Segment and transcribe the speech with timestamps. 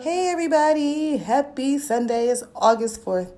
[0.00, 2.28] Hey everybody, happy Sunday.
[2.28, 3.30] It's August 4th.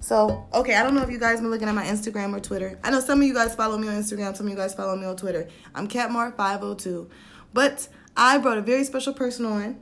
[0.00, 2.80] So, okay, I don't know if you guys been looking at my Instagram or Twitter.
[2.82, 4.96] I know some of you guys follow me on Instagram, some of you guys follow
[4.96, 5.46] me on Twitter.
[5.72, 7.08] I'm Catmar502.
[7.54, 7.86] But
[8.16, 9.78] I brought a very special person on,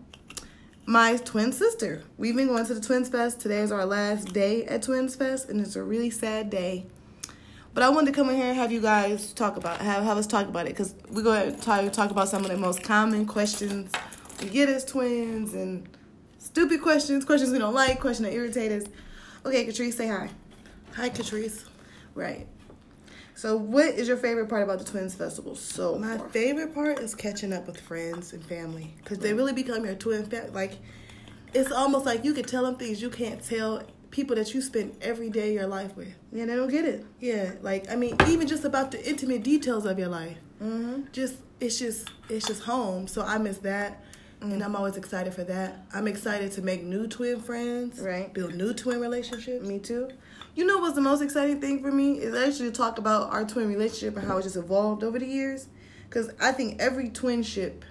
[0.84, 2.04] my twin sister.
[2.18, 3.40] We've been going to the Twins Fest.
[3.40, 6.84] Today is our last day at Twins Fest, and it's a really sad day.
[7.72, 10.18] But I wanted to come in here and have you guys talk about have have
[10.18, 12.82] us talk about it because we're going to talk, talk about some of the most
[12.82, 13.90] common questions
[14.42, 15.88] we get as twins and
[16.58, 18.82] stupid questions, questions we don't like, questions that irritate us.
[19.46, 20.28] Okay, Catrice, say hi.
[20.96, 21.64] Hi, Catrice.
[22.16, 22.48] Right.
[23.36, 25.54] So, what is your favorite part about the Twins Festival?
[25.54, 26.28] So, My far?
[26.30, 30.24] favorite part is catching up with friends and family because they really become your twin
[30.24, 30.50] family.
[30.50, 30.72] Like,
[31.54, 34.96] it's almost like you can tell them things you can't tell people that you spend
[35.00, 36.12] every day of your life with.
[36.32, 37.06] yeah, they don't get it.
[37.20, 40.38] Yeah, like I mean, even just about the intimate details of your life.
[40.60, 41.02] Mm-hmm.
[41.12, 43.06] Just it's just it's just home.
[43.06, 44.02] So I miss that,
[44.40, 44.52] Mm.
[44.52, 45.84] and I'm always excited for that.
[45.92, 48.32] I'm excited to make new twin friends, Right.
[48.32, 49.66] Build new twin relationships.
[49.66, 50.10] Me too.
[50.54, 53.44] You know what's the most exciting thing for me is actually to talk about our
[53.44, 55.66] twin relationship and how it just evolved over the years.
[56.08, 57.82] Because I think every twinship,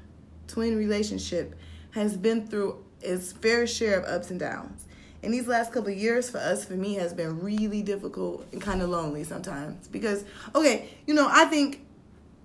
[0.48, 1.56] twin relationship,
[1.92, 4.86] has been through its fair share of ups and downs.
[5.23, 8.62] And these last couple of years for us, for me, has been really difficult and
[8.62, 9.88] kind of lonely sometimes.
[9.88, 10.23] Because,
[10.56, 11.86] okay, you know, I think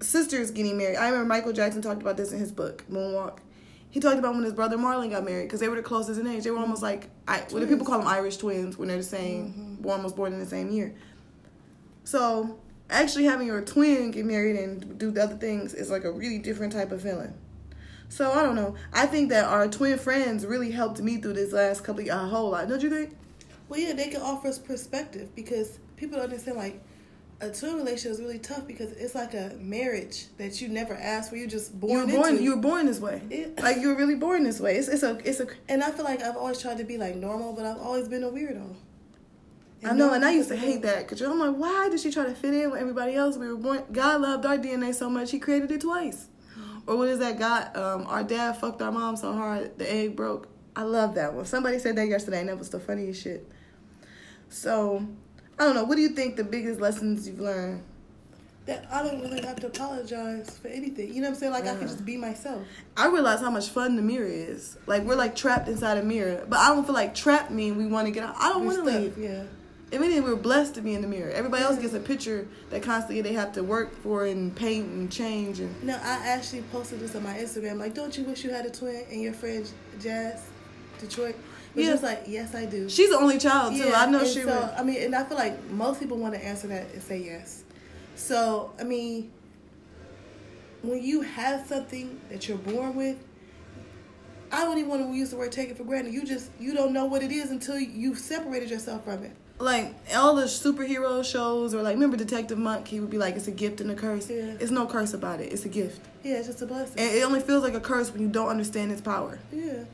[0.00, 0.96] sisters getting married.
[0.96, 3.38] I remember Michael Jackson talked about this in his book, Moonwalk.
[3.92, 6.26] He talked about when his brother Marlon got married because they were the closest in
[6.26, 6.44] age.
[6.44, 6.64] They were mm-hmm.
[6.64, 9.82] almost like, I, what do people call them Irish twins when they're the same, mm-hmm.
[9.82, 10.94] one was born in the same year.
[12.04, 16.10] So actually having your twin get married and do the other things is like a
[16.10, 17.34] really different type of feeling.
[18.08, 18.76] So I don't know.
[18.94, 22.16] I think that our twin friends really helped me through this last couple of a
[22.28, 22.68] whole lot.
[22.68, 23.14] Don't you think?
[23.68, 26.82] Well, yeah, they can offer us perspective because people don't understand like
[27.42, 31.28] a twin relationship is really tough because it's like a marriage that you never asked
[31.30, 31.36] for.
[31.36, 32.30] You just born You were born.
[32.30, 32.42] into.
[32.42, 33.20] You were born this way.
[33.28, 33.46] Yeah.
[33.62, 34.76] Like you were really born this way.
[34.76, 35.48] It's it's a it's a.
[35.68, 38.22] and I feel like I've always tried to be like normal, but I've always been
[38.22, 38.74] a weirdo.
[39.84, 42.24] I know, and I used to hate that because I'm like, why did she try
[42.24, 43.36] to fit in with everybody else?
[43.36, 43.82] We were born.
[43.90, 46.28] God loved our DNA so much, He created it twice.
[46.86, 47.38] Or what is that?
[47.38, 50.48] God, um, our dad fucked our mom so hard the egg broke.
[50.74, 51.44] I love that one.
[51.44, 53.48] Somebody said that yesterday, and that was the funniest shit.
[54.48, 55.06] So,
[55.58, 55.84] I don't know.
[55.84, 57.82] What do you think the biggest lessons you've learned?
[58.66, 61.08] That I don't really have to apologize for anything.
[61.12, 61.52] You know what I'm saying?
[61.52, 61.78] Like I Yeah.
[61.78, 62.62] can just be myself.
[62.96, 64.78] I realize how much fun the mirror is.
[64.86, 67.86] Like we're like trapped inside a mirror, but I don't feel like trapped mean we
[67.86, 68.36] want to get out.
[68.38, 69.18] I don't want to leave.
[69.18, 69.42] Yeah.
[69.90, 71.30] If anything, we're blessed to be in the mirror.
[71.32, 75.12] Everybody else gets a picture that constantly they have to work for and paint and
[75.12, 75.82] change and.
[75.82, 77.78] No, I actually posted this on my Instagram.
[77.78, 79.68] Like, don't you wish you had a twin and your friend
[80.00, 80.44] Jazz,
[80.98, 81.34] Detroit?
[81.74, 81.86] But Yeah.
[81.86, 81.92] yeah.
[81.92, 82.88] just like, yes, I do.
[82.88, 83.92] She's the only child too.
[83.94, 84.70] I know and she so, would.
[84.78, 87.64] I mean, and I feel like most people want to answer that and say yes.
[88.14, 89.30] So, I mean,
[90.82, 93.16] when you have something that you're born with,
[94.50, 96.12] I don't even want to use the word take it for granted.
[96.12, 99.32] You just you don't know what it is until you've separated yourself from it.
[99.58, 102.88] Like all the superhero shows, or like remember Detective Monk?
[102.88, 104.56] He would be like, "It's a gift and a curse." Yeah.
[104.60, 105.52] It's no curse about it.
[105.52, 106.98] It's a gift, Yeah, it's just a blessing.
[106.98, 109.38] and it only feels like a curse when you don't understand its power.
[109.52, 109.84] yeah.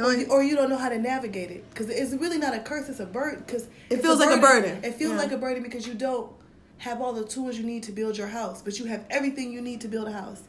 [0.00, 2.88] Or or you don't know how to navigate it because it's really not a curse;
[2.88, 3.42] it's a burden.
[3.46, 4.82] Because It feels like a burden.
[4.84, 5.18] It feels Yeah.
[5.18, 6.30] like a burden because you don't
[6.78, 9.60] have all the tools you need to build your house, but you have everything you
[9.60, 10.42] need to build a house.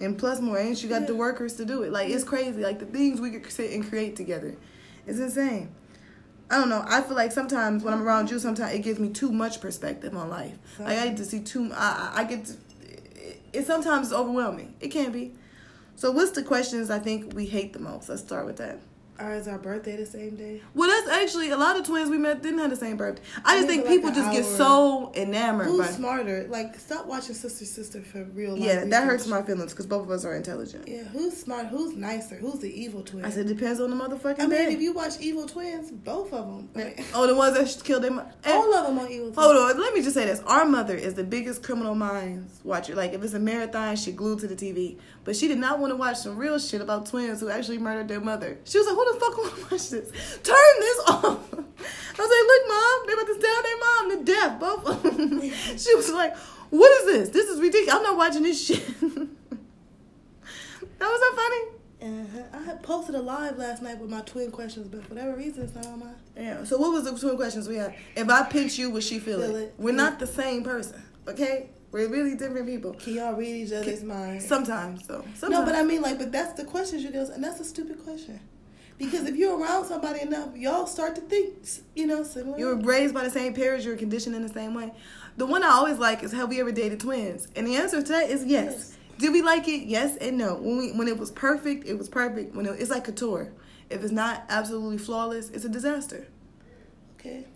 [0.00, 1.06] and plus more, and you got Yeah.
[1.06, 1.92] the workers to do it.
[1.92, 2.60] Like it's crazy.
[2.60, 4.56] Like the things we could sit and create together,
[5.06, 5.68] it's insane.
[6.50, 6.84] I don't know.
[6.86, 10.14] I feel like sometimes when I'm around you, sometimes it gives me too much perspective
[10.16, 10.56] on life.
[10.80, 11.70] Like I get to see too.
[11.72, 12.44] I I get.
[12.46, 14.74] To, it, it sometimes is overwhelming.
[14.80, 15.32] It can be.
[15.96, 18.08] So what's the questions I think we hate the most?
[18.08, 18.80] Let's start with that.
[19.20, 20.60] Or is our birthday the same day?
[20.74, 23.22] Well, that's actually a lot of twins we met didn't have the same birthday.
[23.44, 25.92] I just think like people just get so enamored Who's by.
[25.92, 26.46] smarter?
[26.48, 28.52] Like, stop watching Sister Sister for real.
[28.52, 30.88] life Yeah, that hurts my feelings because both of us are intelligent.
[30.88, 31.66] Yeah, who's smart?
[31.66, 32.36] Who's nicer?
[32.36, 33.24] Who's the evil twin?
[33.24, 36.46] I said depends on the motherfucking I mean, if you watch Evil Twins, both of
[36.46, 36.68] them.
[36.74, 38.20] Like, oh, the ones that killed them.
[38.46, 39.36] all of them are evil twins.
[39.36, 40.40] Hold on, let me just say this.
[40.40, 42.94] Our mother is the biggest criminal minds watcher.
[42.94, 44.98] Like, if it's a marathon, she glued to the TV.
[45.24, 48.08] But she did not want to watch some real shit about twins who actually murdered
[48.08, 48.58] their mother.
[48.64, 50.10] She was like, who the fuck want to watch this?
[50.42, 51.54] Turn this off.
[52.16, 55.16] I was like, look, mom, they about to stab their mom to death, both of
[55.16, 55.40] them.
[55.78, 56.36] she was like,
[56.70, 57.28] what is this?
[57.30, 57.94] This is ridiculous.
[57.94, 58.86] I'm not watching this shit.
[59.00, 59.28] that
[61.00, 61.60] was so funny.
[62.02, 62.42] Uh-huh.
[62.52, 65.64] I had posted a live last night with my twin questions, but for whatever reason,
[65.64, 66.10] it's not on my.
[66.36, 66.64] Yeah.
[66.64, 67.94] So what was the twin questions we had?
[68.14, 69.62] If I pinch you, would she feel, Feel it?
[69.62, 69.74] it.
[69.78, 71.02] We're not the same person.
[71.26, 71.70] Okay?
[71.92, 72.92] We're really different people.
[72.94, 74.46] Can y'all read each other's minds?
[74.46, 75.24] Sometimes though.
[75.34, 75.50] Sometimes.
[75.50, 78.04] No, but I mean, like, but that's the questions you get, and that's a stupid
[78.04, 78.40] question.
[78.96, 81.54] Because if you're around somebody enough, y'all start to think,
[81.96, 82.58] you know, similar.
[82.58, 84.92] you were raised by the same parents, you were conditioned in the same way.
[85.36, 87.48] The one I always like is have we ever dated twins?
[87.56, 88.72] And the answer to that is yes.
[88.72, 88.98] Yes.
[89.18, 89.86] Did we like it?
[89.86, 90.54] Yes and no.
[90.54, 92.54] When we when it was perfect, it was perfect.
[92.54, 93.52] When it, it's like couture.
[93.90, 96.26] If it's not absolutely flawless, it's a disaster.
[97.18, 97.46] Okay.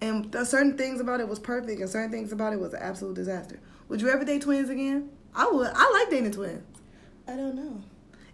[0.00, 3.14] And certain things about it was perfect, and certain things about it was an absolute
[3.14, 3.60] disaster.
[3.88, 5.10] Would you ever date twins again?
[5.34, 5.70] I would.
[5.74, 6.64] I like dating twins.
[7.28, 7.82] I don't know.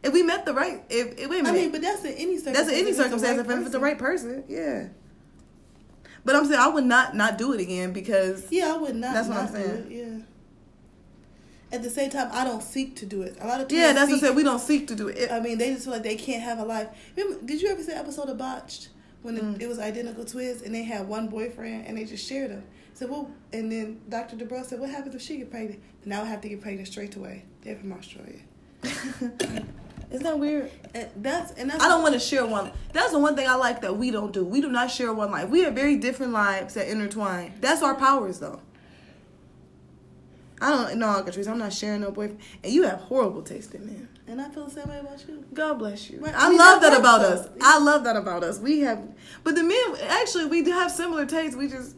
[0.06, 2.12] If we met the right, if, if wait a minute, I mean, but that's in
[2.14, 2.56] any circumstance.
[2.56, 3.38] that's in any if it's the circumstance.
[3.48, 3.82] right if it's the person.
[3.82, 4.88] right person, yeah.
[6.24, 9.14] But I'm saying I would not not do it again because Yeah, I would not.
[9.14, 9.86] That's what not I'm saying.
[9.90, 10.18] Yeah.
[11.76, 13.36] At the same time, I don't seek to do it.
[13.40, 14.36] A lot of yeah, twins that's what I said.
[14.36, 15.30] We don't seek to do it.
[15.32, 16.88] I mean, they just feel like they can't have a life.
[17.16, 18.88] Remember, did you ever see the episode of Botched
[19.22, 19.56] when Mm.
[19.56, 22.62] it, it was identical twins and they had one boyfriend and they just shared them?
[22.94, 24.36] So well, and then Dr.
[24.36, 25.80] Dubrow said, "What happens if she get pregnant?
[26.04, 28.40] Now I have to get pregnant straight away." They're from Australia.
[30.10, 30.70] Isn't that weird?
[30.94, 32.70] And that's and that's I don't want to share one.
[32.92, 34.44] That's the one thing I like that we don't do.
[34.44, 35.48] We do not share one life.
[35.48, 37.54] We have very different lives that intertwine.
[37.60, 38.60] That's our powers, though.
[40.60, 41.48] I don't know, Catrice.
[41.48, 42.40] I'm not sharing no boyfriend.
[42.64, 44.08] And you have horrible taste in men.
[44.26, 45.44] And I feel the same way about you.
[45.52, 46.18] God bless you.
[46.20, 46.34] Right.
[46.34, 47.46] I We love that about us.
[47.46, 47.52] though.
[47.60, 48.58] I love that about us.
[48.58, 49.06] We have,
[49.44, 49.76] but the men
[50.08, 51.56] actually we do have similar tastes.
[51.56, 51.94] We just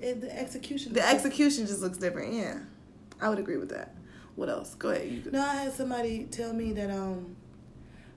[0.00, 0.92] It, the execution.
[0.94, 2.34] the execution just looks different.
[2.34, 2.58] Yeah,
[3.20, 3.94] I would agree with that.
[4.34, 4.74] What else?
[4.74, 5.32] Go ahead.
[5.32, 7.36] No, I had somebody tell me that um,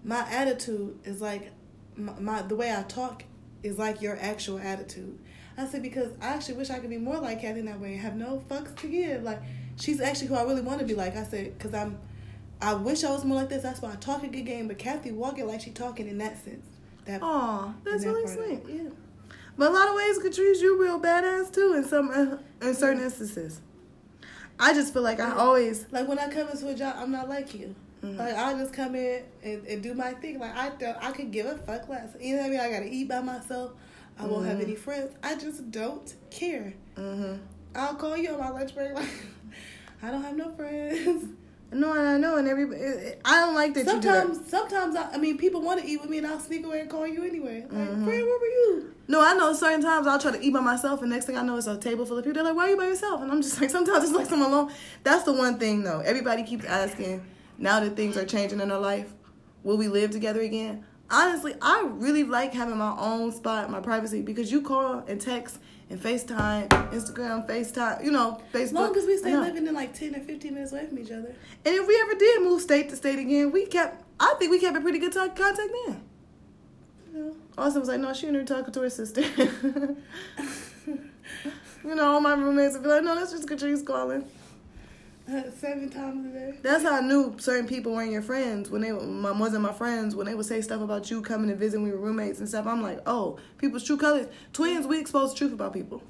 [0.06, 1.52] my attitude is like
[1.98, 3.24] my, my the way I talk
[3.64, 5.18] is like your actual attitude.
[5.58, 7.94] I said because I actually wish I could be more like Kathy in that way
[7.94, 9.24] and have no fucks to give.
[9.24, 9.42] Like
[9.78, 11.18] she's actually who I really want to be like.
[11.18, 11.98] I said because I'm.
[12.62, 13.64] I wish I was more like this.
[13.64, 14.68] That's why I talk a good game.
[14.68, 16.66] But Kathy walk it like she talking in that sense.
[17.06, 18.64] That Aw, that's that really part of it.
[18.66, 18.76] sweet.
[18.76, 18.90] Yeah.
[19.58, 21.74] But a lot of ways, Catrice, you real badass too.
[21.76, 23.62] In some, uh, in certain instances,
[24.60, 25.86] I just feel like I always.
[25.92, 27.76] Like when I come into a job, I'm not like you.
[28.06, 28.18] Mhm.
[28.20, 30.40] Like I just come in and, and do my thing.
[30.40, 32.10] Like I don't, I could give a fuck less.
[32.20, 32.60] You know what I mean?
[32.60, 33.72] I gotta eat by myself.
[34.20, 34.64] I won't have Mhm.
[34.64, 35.12] any friends.
[35.24, 36.74] I just don't care.
[36.96, 37.34] hmm
[37.76, 38.92] I'll call you on my lunch break.
[38.96, 39.10] Like
[40.04, 41.26] I don't have no friends.
[41.72, 42.80] No, and I know, and everybody.
[43.26, 44.50] I don't like that you do sometimes, that.
[44.50, 46.90] sometimes I, I mean, people want to eat with me, and I'll sneak away and
[46.90, 47.62] call you anyway.
[47.64, 48.04] Like, Mhm.
[48.06, 48.94] friend, where were you?
[49.08, 49.52] No, I know.
[49.54, 51.76] Certain times I'll try to eat by myself, and next thing I know, it's a
[51.78, 52.36] table full of people.
[52.36, 54.42] They're like, "Why are you by yourself?" And I'm just like, sometimes it's like I'm
[54.44, 54.72] alone.
[55.04, 56.00] That's the one thing, though.
[56.00, 57.26] Everybody keeps asking.
[57.58, 59.14] Now that things are changing in our life,
[59.64, 60.86] will we live together again?
[61.10, 65.60] Honestly, I really like having my own spot, my privacy, because you call and text
[65.90, 68.64] and FaceTime, Instagram, FaceTime, you know, Facebook.
[68.64, 71.12] As long as we stay living in like ten or fifteen minutes away from each
[71.12, 71.36] other.
[71.64, 74.04] And if we ever did move state to state again, we kept.
[74.20, 76.02] I think we kept a pretty good t- contact then.
[77.14, 77.36] You know?
[77.58, 79.22] Austin was like, "No, she and her talking to her sister."
[81.86, 84.26] you know, all my roommates would be like, "No, that's just Catrice calling."
[85.58, 86.54] Seven times a day.
[86.62, 90.16] That's how I knew certain people weren't your friends when they my wasn't my friends
[90.16, 92.48] when they would say stuff about you coming to visit when we were roommates and
[92.48, 92.68] stuff.
[92.68, 94.28] I'm like, oh, people's true colors.
[94.54, 96.04] Twins, we expose the truth about people,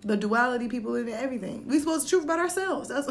[0.00, 1.66] the duality people live in, everything.
[1.68, 2.88] We expose the truth about ourselves.
[2.88, 3.06] That's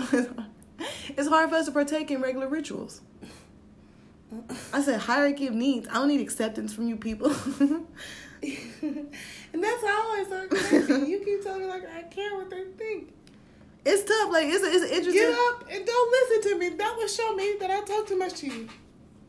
[1.09, 3.01] it's hard for us to partake in regular rituals.
[4.73, 5.87] I said hierarchy of needs.
[5.87, 7.27] I don't need acceptance from you people.
[8.41, 9.07] and
[9.53, 11.09] that's how I always talk crazy.
[11.09, 13.13] You keep telling me like I care what they think.
[13.85, 14.31] It's tough.
[14.31, 15.13] Like it's it's interesting.
[15.13, 16.69] Get up and don't listen to me.
[16.69, 18.67] That would show me that I talk too much to you.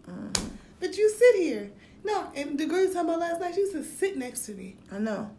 [0.08, 0.50] Mhm.
[0.80, 1.70] But you sit here.
[2.04, 4.52] No, and the girl you talking about last night, she used to sit next to
[4.52, 4.76] me.
[4.92, 5.30] I know.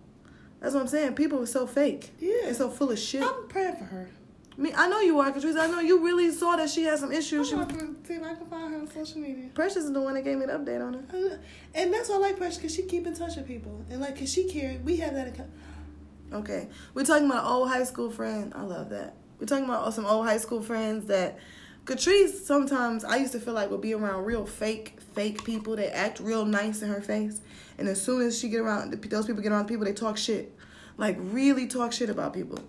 [0.59, 1.13] That's what I'm saying.
[1.13, 2.11] People are so fake.
[2.19, 2.33] Yeah.
[2.43, 3.23] They're so full of shit.
[3.23, 4.09] I'm praying for her.
[4.57, 5.55] Me, I know you are, Catrice.
[5.57, 7.47] I know you really saw that she had some issues.
[7.49, 9.49] She, I'm about to see if I can find her on social media.
[9.53, 11.03] Precious is the one that gave me an update on her.
[11.33, 11.37] Uh,
[11.75, 13.85] And that's why I like Precious, because she keep in touch with people.
[13.91, 15.51] And like, because she care, we have that account.
[16.33, 18.51] Okay, we're talking about an old high school friend.
[18.53, 19.15] I love that.
[19.39, 21.39] We're talking about some old high school friends that
[21.85, 22.41] Catrice.
[22.41, 25.77] Sometimes I used to feel like would be around real fake, fake people.
[25.77, 27.39] They act real nice in her face,
[27.77, 30.53] and as soon as she get around those people, get around people, they talk shit,
[30.97, 32.59] like really talk shit about people.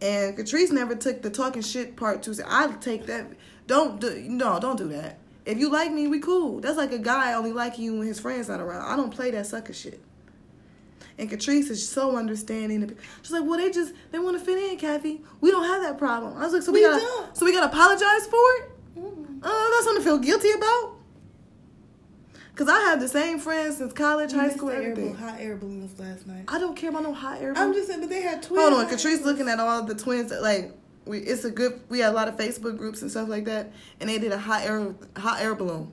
[0.00, 3.26] And Catrice never took the talking shit part to say, I take that.
[3.66, 5.18] Don't do no, don't do that.
[5.44, 6.60] If you like me, we cool.
[6.60, 8.90] That's like a guy only liking you when his friends not around.
[8.90, 10.00] I don't play that sucker shit.
[11.18, 12.94] And Catrice is so understanding.
[13.22, 15.22] She's like, well, they just they want to fit in, Kathy.
[15.40, 16.36] We don't have that problem.
[16.36, 17.36] I was like, so we, We gotta don't.
[17.36, 18.70] so we gotta apologize for it.
[18.98, 19.38] Mm.
[19.42, 20.92] Oh, that's something to feel guilty about.
[22.54, 25.12] Cause I have the same friends since college, You high school, the air everything.
[25.12, 26.44] balloon, hot air balloons last night.
[26.48, 27.52] I don't care about no hot air.
[27.54, 28.62] I'm just saying, but they had twins.
[28.70, 30.30] Hold on, Catrice looking at all the twins.
[30.30, 30.72] that, Like,
[31.04, 31.80] we it's a good.
[31.90, 34.38] We had a lot of Facebook groups and stuff like that, and they did a
[34.38, 35.92] hot air hot air balloon.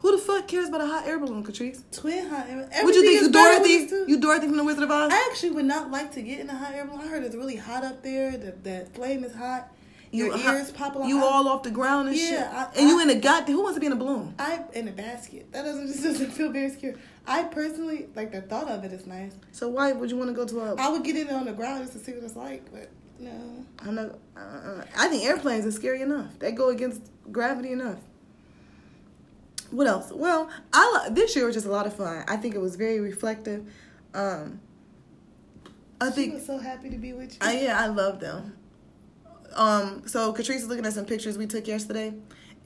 [0.00, 1.82] Who the fuck cares about a hot air balloon, Catrice?
[1.92, 4.10] Twin hot air Would you think you Dorothy?
[4.10, 5.12] You Dorothy from the Wizard of Oz?
[5.12, 7.02] I actually would not like to get in a hot air balloon.
[7.02, 8.36] I heard it's really hot up there.
[8.36, 9.70] That that flame is hot.
[10.12, 11.06] Your hot- ears pop lot.
[11.06, 12.40] You all off the ground and Yeah, shit.
[12.40, 13.54] I- and you in a goddamn.
[13.54, 14.34] Who wants to be in a balloon?
[14.38, 15.52] I in a basket.
[15.52, 16.94] That doesn't just doesn't feel very secure.
[17.26, 19.32] I personally like the thought of it is nice.
[19.52, 20.74] So why would you want to go to a?
[20.76, 22.88] I would get in on the ground just to see what it's like, but
[23.20, 23.66] No.
[23.80, 24.18] I'm not.
[24.36, 26.38] Uh, I think airplanes are scary enough.
[26.38, 27.98] They go against gravity enough.
[29.70, 30.10] What else?
[30.12, 32.24] Well, I this year was just a lot of fun.
[32.28, 33.66] I think it was very reflective.
[34.14, 34.60] Um,
[36.00, 37.38] I She think was so happy to be with you.
[37.40, 38.56] I yeah, I love them.
[39.54, 42.14] Um, so Catrice is looking at some pictures we took yesterday,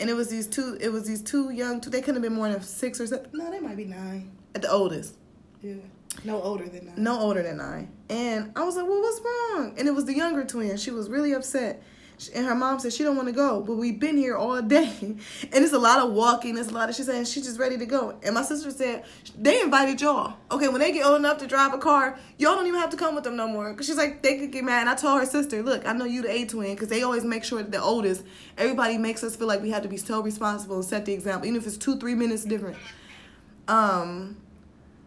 [0.00, 0.76] and it was these two.
[0.80, 1.80] It was these two young.
[1.80, 4.30] Two, they couldn't have been more than six or seven no, they might be nine.
[4.54, 5.14] at the oldest.
[5.62, 5.74] Yeah.
[6.24, 6.94] No older than nine.
[6.96, 7.90] no older than nine.
[8.08, 9.74] And I was like, well, what's wrong?
[9.76, 10.76] And it was the younger twin.
[10.76, 11.82] She was really upset.
[12.34, 14.92] And her mom said she don't want to go, but we've been here all day,
[15.00, 15.18] and
[15.52, 16.56] it's a lot of walking.
[16.56, 16.94] It's a lot of.
[16.94, 18.16] She said she's just ready to go.
[18.22, 19.04] And my sister said
[19.36, 20.34] they invited y'all.
[20.50, 22.96] Okay, when they get old enough to drive a car, y'all don't even have to
[22.96, 23.72] come with them no more.
[23.74, 24.82] Cause she's like they could get mad.
[24.82, 27.24] And I told her sister, look, I know you the A twin, cause they always
[27.24, 28.24] make sure that the oldest.
[28.56, 31.48] Everybody makes us feel like we have to be so responsible and set the example,
[31.48, 32.76] even if it's two, three minutes different.
[33.66, 34.36] Um,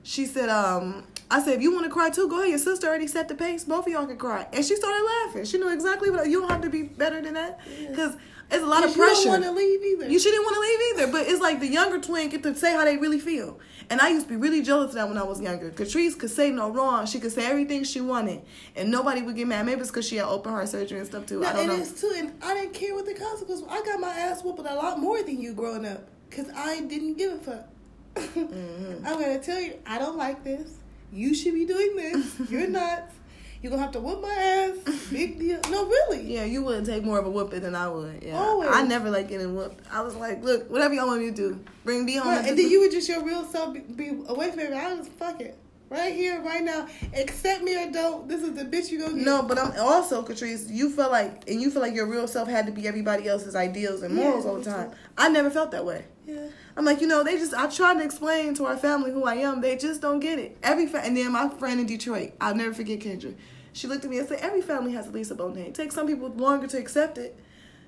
[0.03, 2.49] she said, um, I said, if you want to cry too, go ahead.
[2.49, 3.65] Your sister already set the pace.
[3.65, 4.47] Both of y'all can cry.
[4.53, 5.45] And she started laughing.
[5.45, 7.59] She knew exactly what, you don't have to be better than that.
[7.89, 8.15] Because
[8.49, 9.19] it's a lot of pressure.
[9.19, 10.09] You don't want to leave either.
[10.09, 12.55] You she didn't want to leave either, but it's like the younger twin get to
[12.55, 13.59] say how they really feel.
[13.89, 15.69] And I used to be really jealous of that when I was younger.
[15.71, 17.05] Catrice could say no wrong.
[17.05, 18.41] She could say everything she wanted,
[18.75, 19.65] and nobody would get mad.
[19.65, 21.39] Maybe it's because she had open heart surgery and stuff too.
[21.41, 21.75] No, I don't it know.
[21.75, 23.65] is too, and I didn't care what the consequences.
[23.65, 23.71] were.
[23.71, 27.15] I got my ass whooping a lot more than you growing up, cause I didn't
[27.17, 27.67] give a fuck.
[28.17, 29.05] Mm-hmm.
[29.05, 30.71] I'm gonna tell you, I don't like this.
[31.11, 32.49] You should be doing this.
[32.49, 33.13] You're nuts.
[33.61, 35.07] You're gonna have to whoop my ass.
[35.11, 35.59] Big deal.
[35.69, 36.21] No, really.
[36.21, 38.23] Yeah, you wouldn't take more of a whooping than I would.
[38.23, 38.69] Yeah, Always.
[38.71, 39.83] I never like getting whooped.
[39.91, 42.27] I was like, look, whatever y'all want me to do, bring me home.
[42.27, 44.67] Right, and then you would just your real self be, be away from me.
[44.67, 45.57] I was fuck it.
[45.89, 46.87] Right here, right now.
[47.15, 48.27] Accept me or don't.
[48.27, 49.25] This is the bitch you gonna get.
[49.25, 50.69] No, but I'm also Catrice.
[50.69, 53.55] You feel like, and you feel like your real self had to be everybody else's
[53.55, 54.89] ideals and morals Yeah, all the time.
[54.91, 54.97] too.
[55.17, 56.03] I never felt that way.
[56.25, 56.47] Yeah.
[56.75, 57.53] I'm like, you know, they just.
[57.53, 59.61] I tried to explain to our family who I am.
[59.61, 60.57] They just don't get it.
[60.61, 63.33] Every fa- and then my friend in Detroit, I'll never forget Kendra.
[63.71, 65.67] She looked at me and said, "Every family has a Lisa Bonet.
[65.67, 67.39] It takes some people longer to accept it."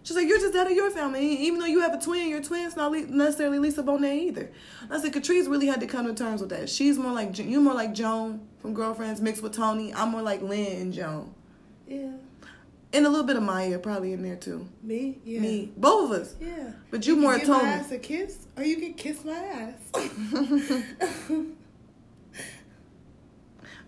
[0.03, 1.25] She's like, "You're just out of your family.
[1.43, 4.49] Even though you have a twin, your twin's not le- necessarily Lisa Bonet either."
[4.89, 6.69] I said, "Catrice really had to come to terms with that.
[6.69, 9.93] She's more like you, more like Joan from Girlfriends mixed with Tony.
[9.93, 11.33] I'm more like Lynn and Joan,
[11.87, 12.11] Yeah.
[12.93, 14.67] and a little bit of Maya probably in there too.
[14.81, 15.19] Me?
[15.25, 15.41] Yeah.
[15.41, 16.35] Me, both of us.
[16.41, 16.71] Yeah.
[16.91, 17.63] But you can more Tony.
[17.63, 19.73] my ass a kiss, or you can kiss my ass.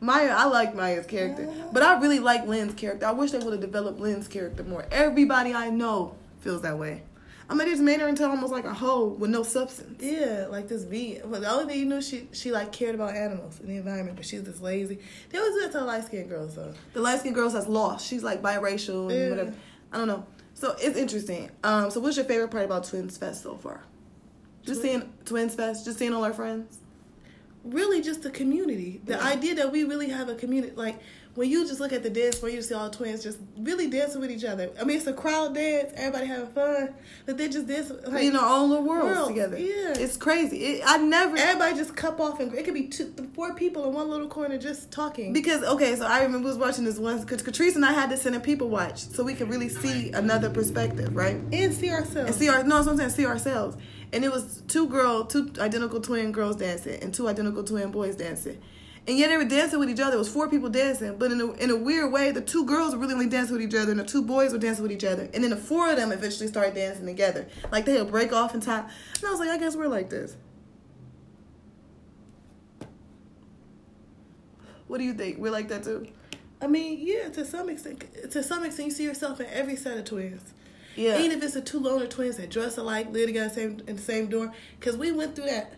[0.01, 3.05] Maya, I like Maya's character, but I really like Lynn's character.
[3.05, 4.84] I wish they would have developed Lynn's character more.
[4.91, 7.03] Everybody I know feels that way.
[7.48, 10.01] I mean, they just made her into almost like a hoe with no substance.
[10.01, 11.20] yeah, like this bee.
[11.24, 14.15] But the only thing you knew, she she like cared about animals and the environment,
[14.15, 15.00] but she's just lazy.
[15.29, 16.74] They always do that to light skinned girls though.
[16.93, 18.08] The light skinned girl that's lost.
[18.08, 19.29] She's like biracial and Yeah.
[19.29, 19.53] whatever.
[19.91, 20.25] I don't know.
[20.53, 21.51] So it's interesting.
[21.63, 23.81] Um, so what's your favorite part about Twins Fest so far?
[24.63, 26.77] Just Twins- seeing Twins Fest, just seeing all our friends.
[27.63, 29.01] Really, just the community.
[29.05, 29.23] The Yeah.
[29.27, 30.99] idea that we really have a community, like
[31.35, 33.87] when you just look at the dance where you see all the twins just really
[33.87, 34.69] dancing with each other.
[34.79, 36.89] I mean, it's a crowd dance, everybody having fun,
[37.25, 39.57] but they just dance like in our own little worlds worlds, together.
[39.57, 39.93] yeah.
[39.95, 40.57] It's crazy.
[40.57, 43.93] It, I never everybody just cup off and it could be two, four people in
[43.93, 45.31] one little corner just talking.
[45.31, 48.25] Because okay, so I remember was watching this once because Catrice and I had this
[48.25, 51.37] in a people watch, so we could really see another perspective, right?
[51.53, 52.31] and see ourselves.
[52.31, 53.77] And see our no, that's what I'm saying, see ourselves.
[54.13, 58.15] And it was two girl, two identical twin girls dancing, and two identical twin boys
[58.15, 58.61] dancing.
[59.07, 60.15] And yet they were dancing with each other.
[60.15, 62.93] It was four people dancing, but in a, in a weird way, the two girls
[62.93, 65.03] were really only dancing with each other, and the two boys were dancing with each
[65.03, 65.27] other.
[65.33, 67.47] And then the four of them eventually started dancing together.
[67.71, 68.85] Like they'll break off in time.
[69.15, 70.35] And I was like, I guess we're like this.
[74.87, 75.37] What do you think?
[75.37, 76.05] We're like that too?
[76.61, 79.97] I mean, yeah, to some extent, to some extent, you see yourself in every set
[79.97, 80.53] of twins.
[80.95, 81.19] Yeah.
[81.19, 84.01] Even if it's the two loner twins that dress alike, live together same in the
[84.01, 85.74] same dorm, because we went through that.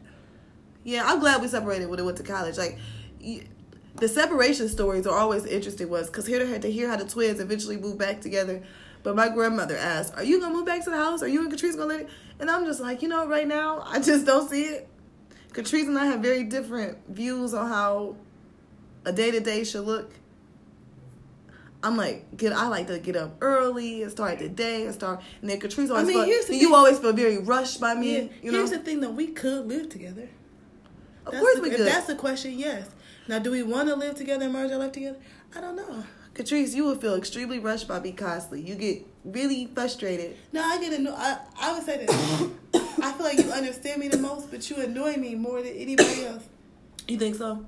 [0.84, 2.58] Yeah, I'm glad we separated when it went to college.
[2.58, 2.77] Like,
[3.20, 7.05] the separation stories are always interesting ones because here to, had to hear how the
[7.05, 8.62] twins eventually moved back together.
[9.03, 11.22] But my grandmother asked, "Are you gonna move back to the house?
[11.22, 13.84] Are you and Catrice gonna live?" it?" And I'm just like, you know, right now
[13.86, 14.88] I just don't see it.
[15.51, 18.15] Catrice and I have very different views on how
[19.05, 20.12] a day to day should look.
[21.83, 22.53] I'm like, get.
[22.53, 25.21] I like to get up early and start the day and start.
[25.41, 26.07] And then Catrice always.
[26.07, 26.73] mean, feel, here's the you thing.
[26.75, 28.13] always feel very rushed by me.
[28.15, 28.27] Yeah.
[28.41, 30.29] you know, Here's the thing, though, we could live together.
[31.25, 31.87] of That's course the, we if could.
[31.87, 32.57] That's the question.
[32.57, 32.89] Yes.
[33.27, 35.17] Now, do we want to live together and merge our life together?
[35.55, 36.03] I don't know.
[36.33, 38.61] Catrice, you would feel extremely rushed by me constantly.
[38.61, 40.35] You get really frustrated.
[40.51, 41.13] No, I get annoyed.
[41.15, 42.49] I, I would say this.
[43.01, 46.25] I feel like you understand me the most, but you annoy me more than anybody
[46.25, 46.43] else.
[47.07, 47.65] You think so?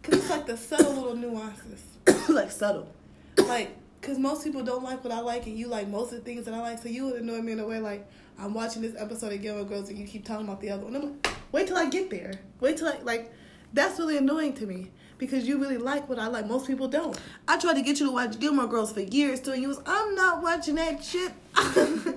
[0.00, 1.82] Because it's like the subtle little nuances.
[2.28, 2.88] like subtle.
[3.48, 6.24] Like, because most people don't like what I like, and you like most of the
[6.24, 6.82] things that I like.
[6.82, 8.06] So you would annoy me in a way like,
[8.38, 10.94] I'm watching this episode of Gilmore Girls, and you keep talking about the other one.
[10.94, 12.34] I'm like, wait till I get there.
[12.60, 13.32] Wait till I, like,
[13.72, 14.90] that's really annoying to me.
[15.18, 16.46] because you really like what I like.
[16.46, 17.18] Most people don't.
[17.46, 19.80] I tried to get you to watch Gilmore Girls for years too, and you was,
[19.84, 21.32] I'm not watching that shit.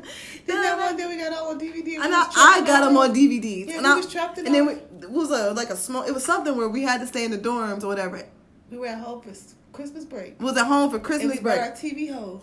[0.47, 1.95] Then that one day we got all on DVD.
[1.95, 3.67] And I, I got them on DVDs.
[3.67, 5.75] Yeah, and we I, was trapped in And then we, it was a like a
[5.75, 6.03] small.
[6.03, 8.23] It was something where we had to stay in the dorms or whatever.
[8.69, 9.33] We were at for
[9.81, 10.39] Christmas break.
[10.39, 12.41] We was at home for Christmas break, our TV home.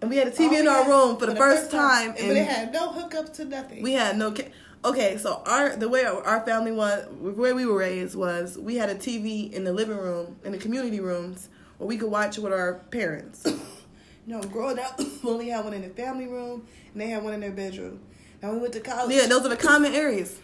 [0.00, 2.10] and we had a TV in our had room for the, first, time.
[2.10, 3.82] And, but it had no hookup to nothing.
[3.82, 4.30] We had no.
[4.30, 4.50] Ca-
[4.84, 8.76] okay, so our the way our family was, the way we were raised was we
[8.76, 11.48] had a TV in the living room in the community rooms
[11.78, 13.44] where we could watch with our parents.
[14.26, 17.34] no, growing up, we only had one in the family room, and they had one
[17.34, 17.98] in their bedroom.
[18.42, 19.14] Now we went to college.
[19.14, 20.38] yeah, those are the common areas,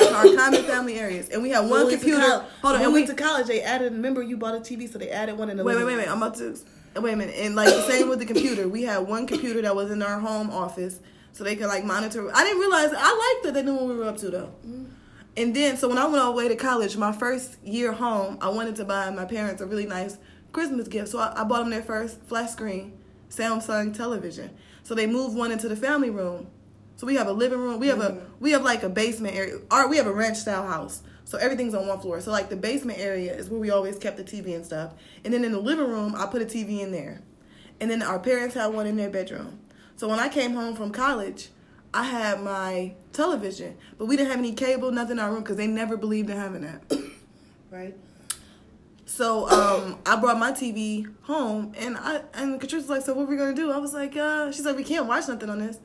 [0.00, 2.20] our common family areas, and we had one we computer.
[2.20, 3.46] college- Hold on, when and we we went to college.
[3.46, 3.92] They added.
[3.92, 5.64] Remember, you bought a TV, so they added one in the.
[5.64, 6.08] wait, wait, wait, wait.
[6.08, 6.56] I'm about to
[6.96, 7.34] wait a minute.
[7.38, 10.18] And like the same with the computer, we had one computer that was in our
[10.20, 11.00] home office,
[11.32, 12.30] so they could like monitor.
[12.34, 14.52] I didn't realize I liked that they knew what we were up to though.
[14.66, 14.84] Mm-hmm.
[15.36, 18.36] And then, so when I went all the way to college, my first year home,
[18.40, 20.18] I wanted to buy my parents a really nice
[20.52, 21.08] Christmas gift.
[21.08, 22.98] So I, I bought them their first flat screen
[23.30, 24.50] Samsung television.
[24.82, 26.48] So they moved one into the family room.
[27.00, 27.80] So we have a living room.
[27.80, 28.20] We have a Mhm.
[28.40, 29.56] we have like a basement area.
[29.70, 31.00] Our we have a ranch style house.
[31.24, 32.20] So everything's on one floor.
[32.20, 34.92] So like the basement area is where we always kept the TV and stuff.
[35.24, 37.22] And then in the living room, I put a TV in there.
[37.80, 39.60] And then our parents had one in their bedroom.
[39.96, 41.48] So when I came home from college,
[41.94, 45.56] I had my television, but we didn't have any cable, nothing in our room because
[45.56, 46.82] they never believed in having that.
[47.70, 47.96] Right.
[49.06, 53.30] So um, I brought my TV home, and I and Katrina's like, "So what are
[53.30, 55.78] we gonna do?" I was like, uh, "She's like, we can't watch nothing on this."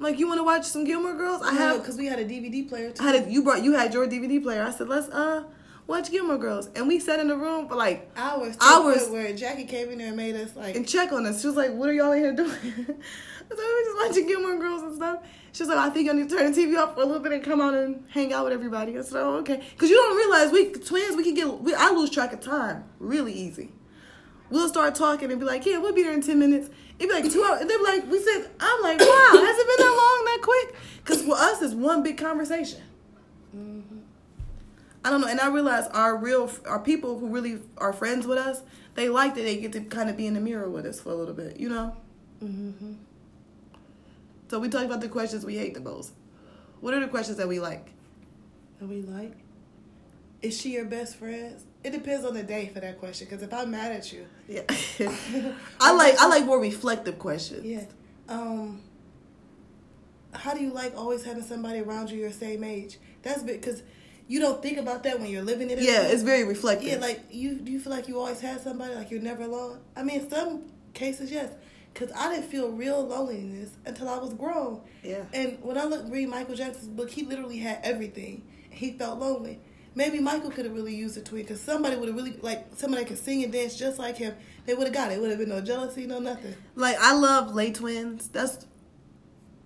[0.00, 1.78] Like, "You want to watch some Gilmore Girls?" I have.
[1.80, 3.02] because we had a DVD player too.
[3.04, 4.62] I had a, you brought you had your DVD player.
[4.64, 5.44] I said, "Let's uh
[5.86, 8.56] watch Gilmore Girls," and we sat in the room for like hours.
[8.60, 8.96] Hours.
[9.02, 9.08] Hours.
[9.10, 10.74] Where Jackie came in there and made us like.
[10.74, 11.40] and check on us.
[11.42, 12.50] She was like, "What are y'all in here doing?"
[13.52, 15.18] I said, "We're just watching Gilmore Girls and stuff."
[15.52, 17.20] She was like, "I think I need to turn the TV off for a little
[17.22, 19.96] bit and come out and hang out with everybody." I said, "Oh, okay." Because you
[19.96, 23.72] don't realize we twins, we can get we, I lose track of time really easy.
[24.48, 27.14] We'll start talking and be like, "Yeah, we'll be there in ten minutes." It'd be
[27.14, 27.60] like two hours.
[27.60, 30.74] They'd be like, "We said," I'm like, "Wow, has it been that long, that quick?"
[30.98, 32.82] Because for us, it's one big conversation.
[33.56, 34.00] Mm-hmm.
[35.02, 38.36] I don't know, and I realize our real our people who really are friends with
[38.36, 38.60] us,
[38.96, 41.08] they like that they get to kind of be in the mirror with us for
[41.08, 41.96] a little bit, you know.
[42.44, 42.92] Mm-hmm.
[44.48, 46.12] So we talked about the questions we hate the most.
[46.82, 47.92] What are the questions that we like?
[48.78, 49.38] That we like.
[50.42, 51.62] Is she your best friend?
[51.82, 53.26] It depends on the day for that question.
[53.28, 54.62] Because if I'm mad at you, Yeah,
[55.80, 57.64] I like I like more reflective questions.
[57.64, 57.84] yeah.
[58.28, 58.82] Um.
[60.32, 62.98] How do you like always having somebody around you your same age?
[63.22, 63.82] That's because
[64.28, 65.80] you don't think about that when you're living it.
[65.80, 66.88] Yeah, it's very reflective.
[66.88, 69.80] Yeah, like you do you feel like you always had somebody like you're never alone?
[69.96, 70.64] I mean, in some
[70.94, 71.50] cases, yes.
[71.92, 74.80] Cause I didn't feel real loneliness until I was grown.
[75.02, 75.24] yeah.
[75.32, 78.46] And when I look read Michael Jackson's book, he literally had everything.
[78.70, 79.58] He felt lonely.
[79.94, 83.04] Maybe Michael could have really used a tweet because somebody would have really like somebody
[83.04, 84.34] could sing and dance just like him.
[84.66, 85.20] They would have got it.
[85.20, 86.54] Would have been no jealousy, no nothing.
[86.76, 88.28] Like I love Les Twins.
[88.28, 88.66] That's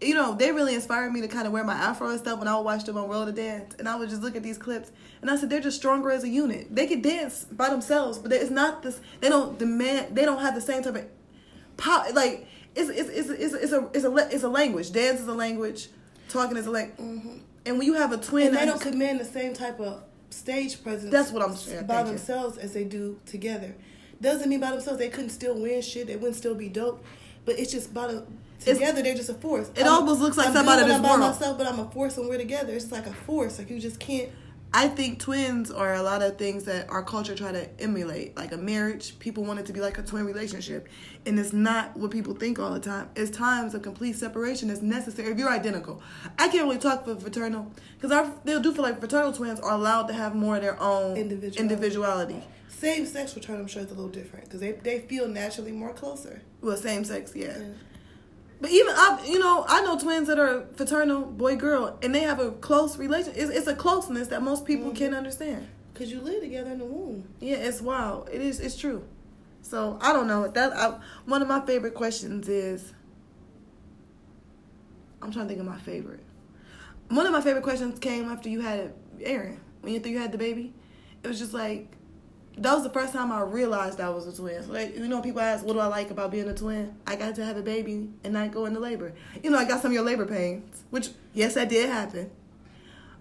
[0.00, 2.48] you know, they really inspired me to kind of wear my afro and stuff when
[2.48, 3.74] I would watch them on World of Dance.
[3.78, 4.90] And I would just look at these clips
[5.22, 6.74] and I said they're just stronger as a unit.
[6.74, 10.54] They can dance by themselves, but it's not this they don't demand they don't have
[10.54, 11.06] the same type of
[11.76, 14.92] power like it's it's it's it's, it's a it's a it's a language.
[14.92, 15.88] Dance is a language,
[16.28, 16.98] talking is a language.
[16.98, 17.38] Mm-hmm.
[17.66, 20.02] And when you have a twin And they don't command the same type of
[20.35, 21.11] stage presence.
[21.12, 21.87] That's what I'm saying.
[21.87, 22.12] by Thank you.
[22.14, 23.75] themselves as they do together.
[24.20, 26.07] Doesn't mean by themselves they couldn't still win shit.
[26.07, 27.05] They wouldn't still be dope.
[27.44, 28.27] But it's just by the
[28.61, 29.70] together they're just a force.
[29.77, 31.90] It almost looks like I'm somebody good when that's I'm by myself, but I'm a
[31.90, 32.73] force when we're together.
[32.73, 33.59] It's like a force.
[33.59, 34.31] Like you just can't.
[34.76, 38.50] I think twins are a lot of things that our culture try to emulate, like
[38.50, 39.16] a marriage.
[39.20, 40.88] People want it to be like a twin relationship,
[41.24, 43.08] and it's not what people think all the time.
[43.14, 46.02] It's times of complete separation that's necessary if you're identical.
[46.40, 49.70] I can't really talk for fraternal because I they do feel like fraternal twins are
[49.72, 51.60] allowed to have more of their own Individuality.
[51.60, 52.42] individuality.
[52.68, 55.92] Same sex return, I'm sure, is a little different because they they feel naturally more
[55.92, 56.42] closer.
[56.60, 57.56] Well, same sex, yeah.
[57.58, 57.64] Yeah.
[58.64, 62.20] But even I, you know, I know twins that are fraternal, boy girl, and they
[62.20, 63.35] have a close relation.
[63.37, 64.96] It's, it's a closeness that most people Mhm.
[64.96, 65.68] can't understand.
[65.92, 67.29] Cause you live together in the womb.
[67.40, 68.31] Yeah, it's wild.
[68.33, 68.61] It is.
[68.61, 69.05] It's true.
[69.61, 70.48] So I don't know.
[70.48, 72.94] That I, one of my favorite questions is.
[75.20, 76.20] I'm trying to think of my favorite.
[77.11, 79.61] One of my favorite questions came after you had Aaron.
[79.83, 80.72] When you think you had the baby,
[81.22, 81.92] it was just like
[82.57, 84.62] that was the first time I realized I was a twin.
[84.62, 87.17] So like, you know, people ask, "What do I like about being a twin?" I
[87.17, 89.12] got to have a baby and not go into labor.
[89.43, 92.31] You know, I got some of your labor pains, which yes, that did happen.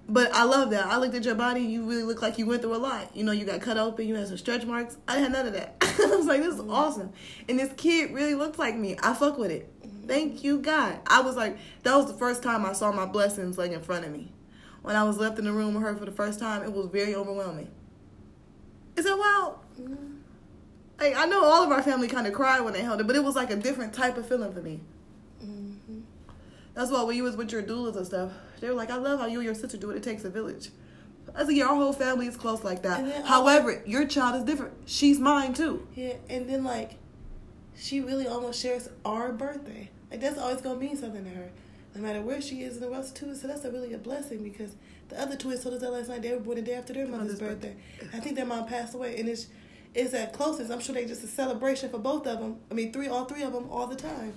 [0.07, 0.85] But I love that.
[0.85, 1.61] I looked at your body.
[1.61, 3.15] You really look like you went through a lot.
[3.15, 4.05] You know, you got cut open.
[4.05, 4.97] You had some stretch marks.
[5.07, 5.75] I didn't have none of that.
[5.81, 6.71] I was like, this is mm-hmm.
[6.71, 7.13] awesome.
[7.47, 8.97] And this kid really looks like me.
[9.01, 9.71] I fuck with it.
[9.81, 10.07] Mm-hmm.
[10.07, 10.99] Thank you, God.
[11.07, 14.05] I was like, that was the first time I saw my blessings like in front
[14.05, 14.33] of me.
[14.81, 16.87] When I was left in the room with her for the first time, it was
[16.87, 17.69] very overwhelming.
[18.95, 19.57] Is that wild?
[19.79, 20.13] Mm-hmm.
[20.99, 23.15] Like I know all of our family kind of cried when they held it, but
[23.15, 24.79] it was like a different type of feeling for me.
[25.43, 25.99] Mm-hmm.
[26.73, 29.19] That's why when you was with your doulas and stuff, they were like, "I love
[29.19, 29.97] how you and your sister do it.
[29.97, 30.69] It takes a village."
[31.35, 34.43] I said, "Yeah, our whole family is close like that." I- However, your child is
[34.43, 34.73] different.
[34.85, 35.87] She's mine too.
[35.95, 36.95] Yeah, and then like,
[37.75, 39.89] she really almost shares our birthday.
[40.11, 41.49] Like that's always gonna mean something to her,
[41.95, 43.35] no matter where she is in the world too.
[43.35, 44.75] So that's a really a blessing because
[45.13, 46.21] the other twins told us that last night.
[46.21, 47.75] They were born the day after their mother's Mother's birthday.
[48.13, 49.47] I think their mom passed away, and it's
[49.93, 50.71] it's at closest.
[50.71, 52.57] I'm sure they just a celebration for both of them.
[52.71, 54.33] I mean, three, all three of them, all the time.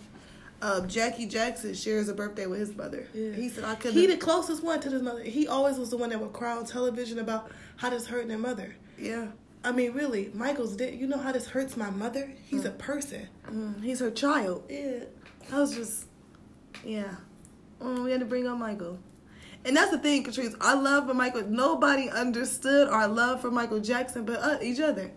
[0.62, 3.06] Um, Jackie Jackson shares a birthday with his mother.
[3.12, 3.32] Yeah.
[3.32, 5.22] He said, "I couldn't." He the closest one to his mother.
[5.22, 8.38] He always was the one that would cry on television about how this hurting their
[8.38, 8.76] mother.
[8.98, 9.28] yeah,
[9.64, 10.94] I mean, really, Michael's dead.
[10.94, 12.32] You know how this hurts my mother?
[12.48, 13.28] He's a person.
[13.50, 14.64] Mm, he's her child.
[14.70, 15.04] Yeah.
[15.52, 16.06] I was just,
[16.84, 17.16] yeah.
[17.80, 18.98] Mm, we had to bring up Michael.
[19.66, 20.54] And that's the thing, Catrice.
[20.60, 25.10] Our love for Michael, nobody understood our love for Michael Jackson but uh, each other.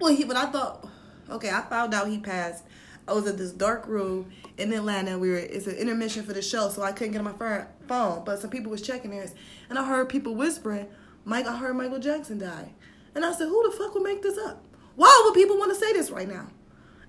[0.00, 0.88] Well, he, but I thought,
[1.28, 2.64] okay, I found out he passed.
[3.08, 5.18] I was in this dark room in Atlanta.
[5.18, 8.22] We were, it's an intermission for the show, so I couldn't get on my phone.
[8.24, 9.34] But some people was checking theirs.
[9.68, 10.86] And I heard people whispering,
[11.24, 12.70] Mike, I heard Michael Jackson died.
[13.16, 14.64] And I said, who the fuck would make this up?
[14.94, 16.46] Why would people want to say this right now?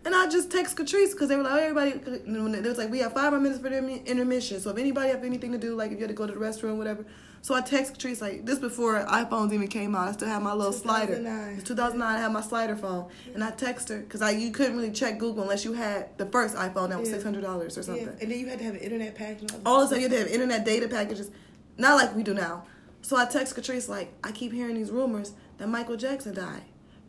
[0.04, 3.00] And I just text Catrice because they were like, oh, everybody, it was like, we
[3.00, 4.60] have five more minutes for the intermission.
[4.60, 6.40] So if anybody have anything to do, like if you had to go to the
[6.40, 7.06] restroom, whatever.
[7.44, 10.08] So I text Catrice, like, this before iPhones even came out.
[10.08, 11.16] I still had my little slider.
[11.18, 11.54] 2009.
[11.58, 13.10] It's 2009, I had my slider phone.
[13.34, 16.26] And I text her because I, you couldn't really check Google unless you had the
[16.28, 17.18] first iPhone that was Yeah.
[17.18, 17.96] $600 or something.
[18.06, 18.12] Yeah.
[18.22, 19.50] And then you had to have an internet package.
[19.66, 21.30] All of a sudden, you had to have internet data packages,
[21.78, 22.64] not like we do now.
[23.04, 26.62] So I text Catrice like, I keep hearing these rumors that Michael Jackson died.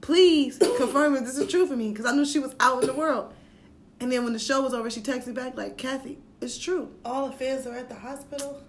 [0.02, 2.86] Please confirm if this is true for me, because I knew she was out in
[2.88, 3.32] the world.
[4.00, 6.90] And then when the show was over, she texted back like, Kathy, it's true.
[7.04, 8.60] All the fans are at the hospital.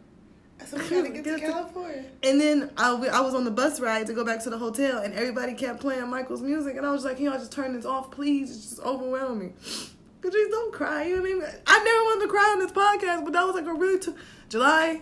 [0.62, 2.06] I said, we gotta get to Get to- California.
[2.22, 5.02] And then I, I was on the bus ride to go back to the hotel,
[5.02, 7.86] and everybody kept playing Michael's music, and I was like, "Can y'all just turn this
[7.86, 8.52] off, please?
[8.56, 9.54] It's just overwhelming."
[10.22, 11.04] Catrice, don't cry.
[11.06, 11.44] You know what I mean?
[11.68, 14.14] I never wanted to cry on this podcast, but that was like a really t-
[14.48, 15.02] July,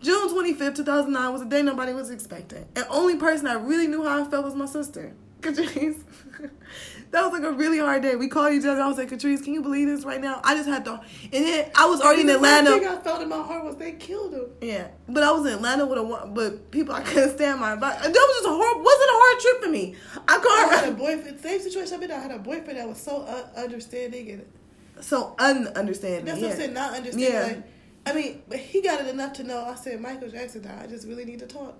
[0.00, 3.48] June twenty fifth, two thousand nine was a day nobody was expecting, and only person
[3.48, 5.12] I really knew how I felt was my sister,
[5.44, 6.02] Catrice.
[7.10, 8.16] that was like a really hard day.
[8.16, 8.80] We called each other.
[8.80, 10.40] I was like, Catrice, can you believe this right now?
[10.42, 10.92] I just had to,
[11.32, 12.70] and then I was already in The Atlanta.
[12.70, 14.46] first thing I felt in my heart was they killed him.
[14.60, 17.76] Yeah, but I was in Atlanta with a but people I couldn't stand my.
[17.76, 18.76] But that was just a hard.
[18.78, 19.94] Wasn't a hard trip for me.
[20.28, 21.40] I I had a boyfriend.
[21.40, 22.10] Same situation been.
[22.10, 22.16] in.
[22.16, 26.24] I had a boyfriend that was so un- understanding and So ununderstanding.
[26.24, 26.46] that's yeah.
[26.46, 26.72] what I'm saying.
[26.74, 27.30] Not understanding.
[27.32, 27.42] Yeah.
[27.46, 27.62] Like,
[28.06, 29.64] I mean, but he got it enough to know.
[29.64, 30.82] I said Michael Jackson died.
[30.82, 31.74] I just really need to talk.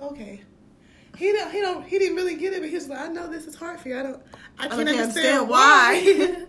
[0.00, 0.40] Okay.
[1.16, 1.52] He don't.
[1.52, 1.86] He don't.
[1.86, 2.60] He didn't really get it.
[2.60, 3.98] But he was like, I know this is hard for you.
[3.98, 4.22] I don't.
[4.58, 6.46] I can't understand, understand why.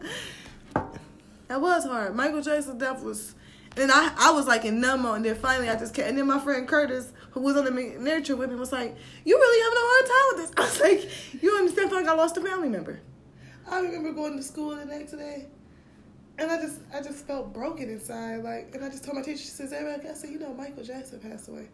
[0.73, 0.83] why.
[1.47, 2.15] that was hard.
[2.15, 3.35] Michael Jackson's death was.
[3.75, 6.07] And I, I was like in numb and then finally I just kept.
[6.07, 8.95] And then my friend Curtis, who was on the narrative with me, was like,
[9.25, 11.91] "You really having a hard time with this?" I was like, "You understand?
[11.91, 12.99] Like I lost a family member."
[13.67, 15.47] I remember going to school the next day,
[16.37, 18.43] and I just I just felt broken inside.
[18.43, 20.83] Like, and I just told my teacher, she says, "Eric, I said, you know, Michael
[20.83, 21.67] Jackson passed away."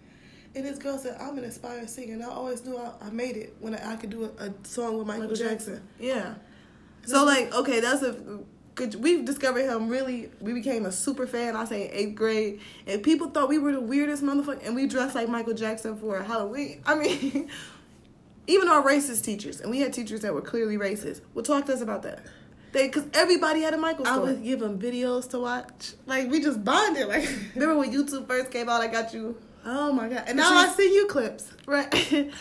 [0.55, 3.38] And this girl said, "I'm an aspiring singer, and I always knew I, I made
[3.38, 6.35] it when I, I could do a, a song with Michael, Jackson." Yeah.
[7.05, 8.39] So like, okay, that's a.
[8.75, 10.31] Good, we've discovered him really.
[10.39, 11.55] We became a super fan.
[11.55, 14.88] I say in eighth grade, and people thought we were the weirdest motherfucker, and we
[14.88, 16.81] dressed like Michael Jackson for Halloween.
[16.85, 17.49] I mean,
[18.47, 21.21] even our racist teachers, and we had teachers that were clearly racist.
[21.33, 22.23] Well, talk to us about that.
[22.71, 24.33] They, because everybody had a Michael I story.
[24.33, 25.93] would give them videos to watch.
[26.05, 27.07] Like we just bonded.
[27.07, 28.81] Like, Remember when YouTube first came out?
[28.81, 29.35] I got you.
[29.65, 30.23] Oh my god!
[30.27, 31.51] And now I see you clips.
[31.65, 31.89] Right.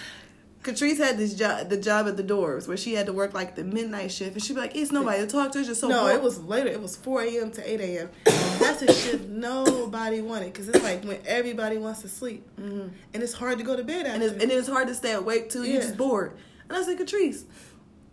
[0.62, 3.54] Catrice had this job, the job at the doors, where she had to work like
[3.54, 5.60] the midnight shift, and she'd be like, "It's nobody to talk to.
[5.60, 6.68] It's just so no, boring." it was later.
[6.68, 7.50] It was 4 a.m.
[7.52, 8.10] to 8 a.m.
[8.24, 12.88] That's a shift nobody wanted because it's like when everybody wants to sleep, mm-hmm.
[13.14, 14.14] and it's hard to go to bed after.
[14.14, 15.62] and it's, and it's hard to stay awake too.
[15.62, 16.36] You're just bored.
[16.68, 17.44] And I said, Catrice,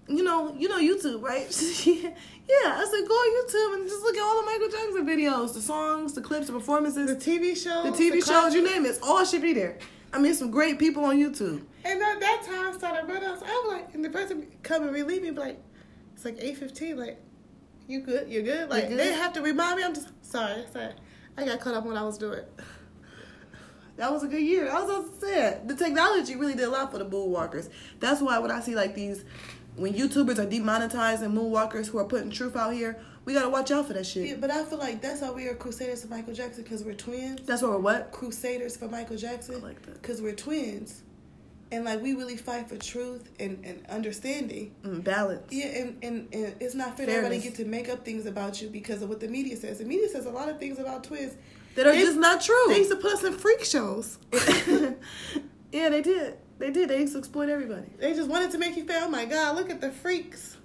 [0.08, 1.46] you know, you know YouTube, right?
[1.86, 2.78] yeah.
[2.78, 5.62] I said, go on YouTube and just look at all the Michael Jackson videos, the
[5.62, 8.56] songs, the clips, the performances, the the, TV shows, the TV shows, classics.
[8.56, 8.90] you name it.
[8.90, 9.78] It's all should be there.
[10.14, 11.64] I mean, some great people on YouTube.
[11.84, 13.28] And at that time, I started running.
[13.28, 15.60] I was like, and the person come and relieve me, like,
[16.14, 16.98] it's like eight fifteen.
[16.98, 17.20] Like,
[17.88, 18.30] you good?
[18.30, 18.70] You're good.
[18.70, 19.00] Like good?
[19.00, 19.84] they have to remind me.
[19.84, 20.64] I'm just sorry.
[20.72, 20.94] Sorry,
[21.38, 22.44] I got caught up when I was doing.
[23.98, 24.70] That was a good year.
[24.70, 27.70] I was to the technology really did a lot for the moonwalkers.
[28.00, 29.24] That's why when I see like these,
[29.76, 33.88] when YouTubers are demonetizing moonwalkers who are putting truth out here, we gotta watch out
[33.88, 34.28] for that shit.
[34.28, 36.94] Yeah, but I feel like that's how we are crusaders for Michael Jackson because we're
[36.94, 37.42] twins.
[37.46, 38.12] That's what we're what?
[38.12, 39.56] Crusaders for Michael Jackson.
[39.56, 40.02] I like that.
[40.02, 41.02] Because we're twins,
[41.72, 44.76] and like we really fight for truth and, and understanding.
[44.84, 45.52] Mm, balance.
[45.52, 48.62] Yeah, and, and, and it's not fair that everybody get to make up things about
[48.62, 49.80] you because of what the media says.
[49.80, 51.34] The media says a lot of things about twins.
[51.76, 52.64] That are They- just not true.
[52.70, 54.18] They used to put us in freak shows.
[55.72, 56.38] yeah, they did.
[56.58, 56.90] They did.
[56.90, 57.88] They used to exploit everybody.
[57.98, 60.58] They just wanted to make you feel, oh my god, look at the freaks.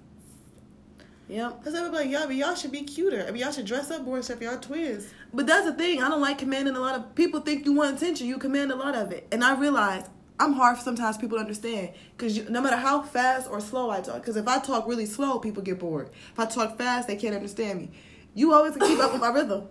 [1.27, 1.63] Yep.
[1.63, 3.25] Cause everybody like, y'all, but y'all should be cuter.
[3.25, 4.41] I mean, y'all should dress up more stuff.
[4.41, 5.13] Y'all twins.
[5.33, 6.03] But that's the thing.
[6.03, 7.39] I don't like commanding a lot of people.
[7.39, 10.09] Think you want attention, you command a lot of it, and I realize
[10.41, 14.01] I'm hard for sometimes people to understand because no matter how fast or slow I
[14.01, 16.09] talk, because if I talk really slow, people get bored.
[16.33, 17.91] If I talk fast, they can't understand me.
[18.33, 19.67] You always keep up with my rhythm.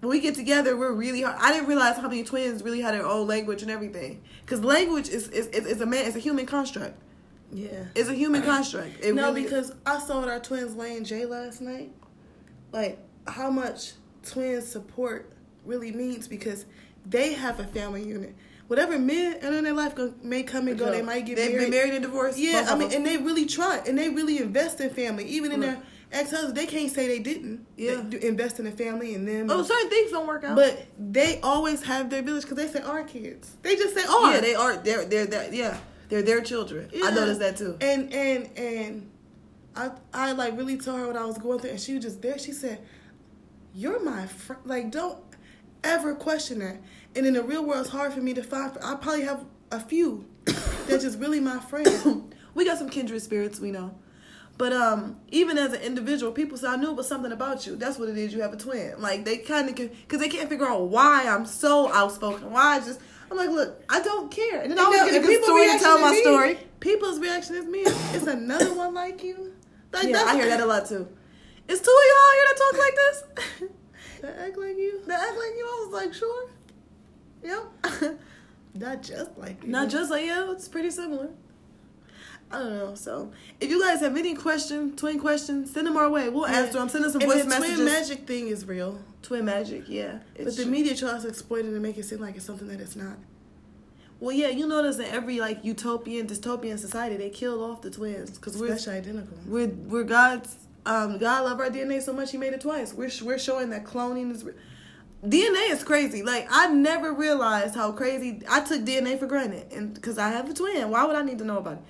[0.00, 1.36] When we get together, we're really hard.
[1.40, 4.22] I didn't realize how many twins really had their own language and everything.
[4.44, 6.96] Because language is, is, is, is a man, it's a human construct.
[7.52, 7.86] Yeah.
[7.96, 9.02] It's a human construct.
[9.02, 9.50] It no, really is.
[9.50, 11.90] because I saw with our twins Lane J last night,
[12.72, 13.92] like how much
[14.24, 15.32] twins support
[15.64, 16.64] really means because
[17.06, 18.34] they have a family unit.
[18.68, 21.52] Whatever men and in their life go, may come and go, they might get They've
[21.52, 21.64] married.
[21.64, 22.38] been married and divorced.
[22.38, 25.24] Yeah, I mean, and they really try, and they really invest in family.
[25.24, 25.70] Even in Right.
[25.72, 25.82] their
[26.12, 27.66] ex husbands, they can't say they didn't.
[27.76, 28.02] Yeah.
[28.02, 29.50] They invest in the family and them.
[29.50, 30.56] oh, certain things don't work out.
[30.56, 33.56] but they always have their village because they say our kids.
[33.62, 34.34] They just say our.
[34.34, 34.76] yeah, they are.
[34.76, 35.78] They're they're, they're yeah.
[36.08, 36.90] They're their children.
[37.04, 37.76] I noticed that too.
[37.80, 39.10] And and and
[39.76, 42.22] I I like really told her what I was going through, and she was just
[42.22, 42.38] there.
[42.38, 42.80] She said,
[43.74, 44.62] "You're my friend.
[44.64, 45.18] Like, don't
[45.84, 46.78] ever question that."
[47.14, 48.72] And in the real world, it's hard for me to find.
[48.82, 50.24] I probably have a few
[50.86, 52.32] that's just really my friend.
[52.54, 53.94] we got some kindred spirits, we know.
[54.58, 57.76] But um, even as an individual, people say I knew it was something about you.
[57.76, 58.34] That's what it is.
[58.34, 58.94] You have a twin.
[59.00, 62.50] Like they kind of because they can't figure out why I'm so outspoken.
[62.50, 64.60] Why I just I'm like, look, I don't care.
[64.62, 66.58] And then I You always get a good story to tell my me- story.
[66.80, 67.80] People's reaction is me.
[67.80, 69.52] It's another one like you.
[69.92, 71.06] Like, Yeah, I hear that a lot too.
[71.68, 73.70] Is two of y'all here that talk like this?
[74.20, 75.00] That act like you.
[75.06, 75.64] that act like you?
[75.64, 76.50] I was like, sure.
[77.44, 78.18] Yep.
[78.74, 79.68] Not just like you.
[79.70, 81.28] Not just like yeah, it's pretty similar.
[82.50, 82.94] I don't know.
[82.94, 83.30] So
[83.60, 86.28] if you guys have any questions, twin questions, send them our way.
[86.28, 86.60] We'll Yeah.
[86.60, 86.88] answer them.
[86.88, 87.74] Send us some And voice the messages.
[87.74, 90.18] twin magic thing is real, Twin magic, yeah.
[90.36, 90.70] but the true.
[90.70, 93.18] media tries to exploit it and make it seem like it's something that it's not.
[94.20, 98.30] Well, yeah, you notice in every like utopian, dystopian society, they killed off the twins
[98.32, 99.36] because we're identical.
[99.46, 100.56] we're we're God's
[100.86, 102.94] um God love our DNA so much He made it twice.
[102.94, 104.42] We're sh- we're showing that cloning is.
[104.44, 104.54] Re-
[105.24, 106.22] DNA is crazy.
[106.22, 110.48] Like I never realized how crazy I took DNA for granted, and because I have
[110.48, 111.82] a twin, why would I need to know about it?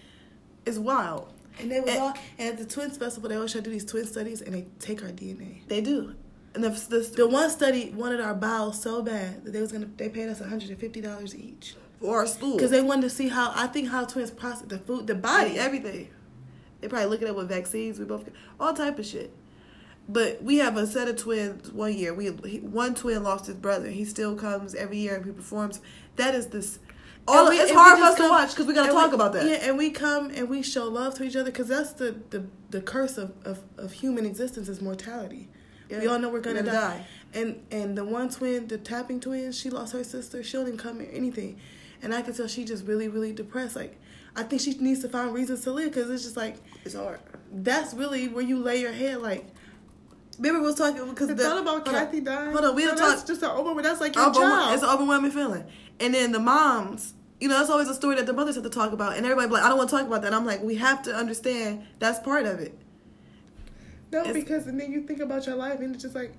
[0.68, 1.32] It's wild.
[1.60, 3.70] And they was And- all and at the twins festival they always try to do
[3.70, 5.62] these twin studies and they take our DNA.
[5.66, 6.14] They do,
[6.54, 9.88] and the the, The one study wanted our bowels so bad that they was gonna
[9.96, 13.10] they paid us hundred and fifty dollars each for our school because they wanted to
[13.10, 15.58] see how I think how twins process the food the body.
[15.58, 16.08] everything.
[16.80, 17.98] They probably looking at up with vaccines.
[17.98, 19.32] We both get, all type of shit.
[20.08, 21.72] But we have a set of twins.
[21.72, 23.88] One year, we he, one twin lost his brother.
[23.88, 25.80] He still comes every year and he performs.
[26.16, 26.78] That is this.
[27.28, 29.32] All we- it's hard for us to watch because we got to talk we- about
[29.34, 29.46] that.
[29.46, 32.44] Yeah, and we come and we show love to each other because that's the, the
[32.70, 35.48] the curse of, of, of human existence is mortality.
[35.88, 36.00] Yeah.
[36.00, 37.04] We all know we're gonna, We're die.
[37.34, 40.42] And and the one twin, the tapping twin, she lost her sister.
[40.42, 41.58] She didn't come here anything,
[42.02, 43.74] and I can tell she just really really depressed.
[43.76, 43.98] Like
[44.36, 47.20] I think she needs to find reasons to live because it's just like It's hard.
[47.52, 49.22] that's really where you lay your head.
[49.22, 49.46] Like
[50.38, 51.84] Remember, we was talking because the the thought about.
[51.84, 52.52] Kathy dying.
[52.52, 53.26] Hold on, we so don't talk.
[53.26, 53.82] just an over.
[53.82, 54.74] That's like your Overwhelm- job.
[54.74, 55.64] It's an overwhelming feeling.
[56.00, 58.70] And then the moms, you know, that's always a story that the mothers have to
[58.70, 59.16] talk about.
[59.16, 60.34] And everybody like, I don't want to talk about that.
[60.34, 62.76] I'm like, we have to understand that's part of it.
[64.12, 66.32] No, It's- because and then you think about your life and it's just like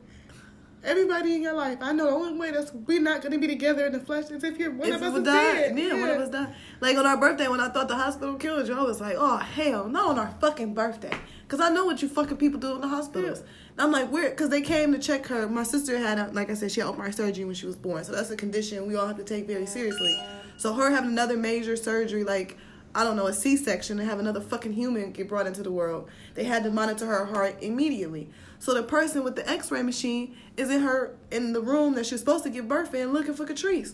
[0.83, 1.77] everybody in your life.
[1.81, 4.43] I know the only way that's we're not gonna be together in the flesh is
[4.43, 5.77] if you're one of us is dead.
[5.77, 6.55] yeah, one of us died.
[6.81, 9.37] Like on our birthday, when I thought the hospital killed you, I was like, oh
[9.37, 12.81] hell, not on our fucking birthday, because I know what you fucking people do in
[12.81, 13.39] the hospitals.
[13.41, 13.47] And
[13.81, 15.47] I'm like, weird, because they came to check her.
[15.47, 17.75] My sister had, a, like I said, she had open heart surgery when she was
[17.75, 20.17] born, so that's a condition we all have to take very seriously.
[20.59, 22.57] So her having another major surgery, like
[22.93, 26.09] I don't know, a C-section, and have another fucking human get brought into the world,
[26.33, 28.29] they had to monitor her heart immediately.
[28.59, 32.19] So the person with the X-ray machine is in her in the room that she's
[32.19, 33.93] supposed to give birth in, looking for Catrice.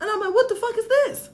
[0.00, 1.30] And I'm like, what the fuck is this?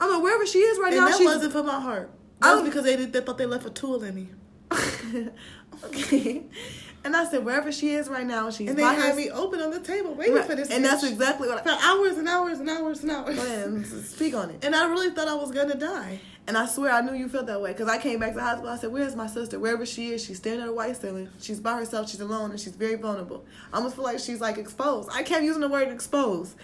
[0.00, 2.10] I'm like, wherever she is right And now, that she's wasn't for my heart.
[2.40, 4.28] That was because they did, they thought they left a tool in me.
[5.84, 6.42] okay.
[7.06, 9.60] And I said, wherever she is right now, she's And they had her- me open
[9.60, 10.44] on the table waiting Right.
[10.44, 10.70] for this.
[10.72, 13.38] And that's exactly what for hours and hours and hours and hours.
[13.38, 14.64] And speak on it.
[14.64, 16.20] And I really thought I was gonna die.
[16.48, 18.42] And I swear I knew you felt that way because I came back to the
[18.42, 18.70] hospital.
[18.70, 19.58] I said, "Where's my sister?
[19.60, 21.28] Wherever she is, she's staring at a white ceiling.
[21.40, 22.08] She's by herself.
[22.10, 23.44] She's alone, and she's very vulnerable.
[23.72, 25.08] I almost feel like she's like exposed.
[25.12, 26.54] I kept using the word exposed."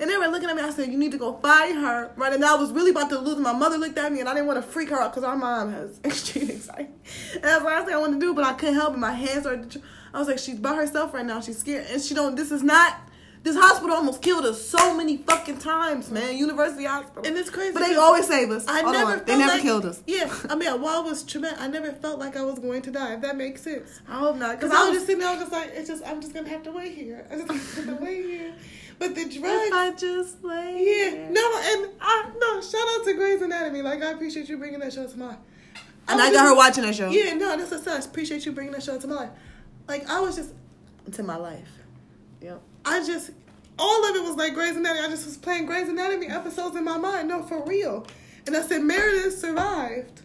[0.00, 0.62] And they were looking at me.
[0.62, 3.18] I said, "You need to go find her." Right, and I was really about to
[3.18, 3.38] lose.
[3.38, 5.36] My mother looked at me, and I didn't want to freak her out because our
[5.36, 6.88] mom has extreme anxiety.
[7.34, 8.98] And that's what I said I wanted to do, but I couldn't help it.
[8.98, 9.44] My hands.
[9.44, 9.82] To,
[10.14, 11.40] I was like, "She's by herself right now.
[11.40, 12.34] She's scared, and she don't.
[12.34, 12.96] This is not."
[13.42, 16.36] This hospital almost killed us so many fucking times, man.
[16.36, 17.22] University hospital.
[17.26, 18.66] And it's crazy But they always save us.
[18.68, 19.12] I Hold never.
[19.14, 20.02] Felt they never like- killed us.
[20.06, 22.90] Yeah, I mean, while it was traumatic, I never felt like I was going to
[22.90, 23.14] die.
[23.14, 24.02] If that makes sense.
[24.06, 24.56] I hope not.
[24.58, 26.34] Because Because I was just sitting there, I was just like, it's just, I'm just
[26.34, 27.26] gonna have to wait here.
[27.32, 28.52] I'm just have to wait here.
[29.00, 29.34] But the drugs.
[29.42, 30.84] If I just lay.
[30.84, 32.60] Yeah, no, and I no.
[32.60, 33.82] Shout out to Grey's Anatomy.
[33.82, 35.34] Like I appreciate you bringing that show to my.
[36.06, 37.08] And I was got her watching that show.
[37.10, 39.30] Yeah, no, that's a I appreciate you bringing that show to my life.
[39.88, 40.52] Like I was just,
[41.12, 41.68] To my life.
[42.42, 42.60] Yep.
[42.84, 43.30] I just,
[43.78, 45.06] all of it was like Grey's Anatomy.
[45.06, 47.28] I just was playing Grey's Anatomy episodes in my mind.
[47.28, 48.06] No, for real.
[48.46, 50.20] And I said Meredith survived.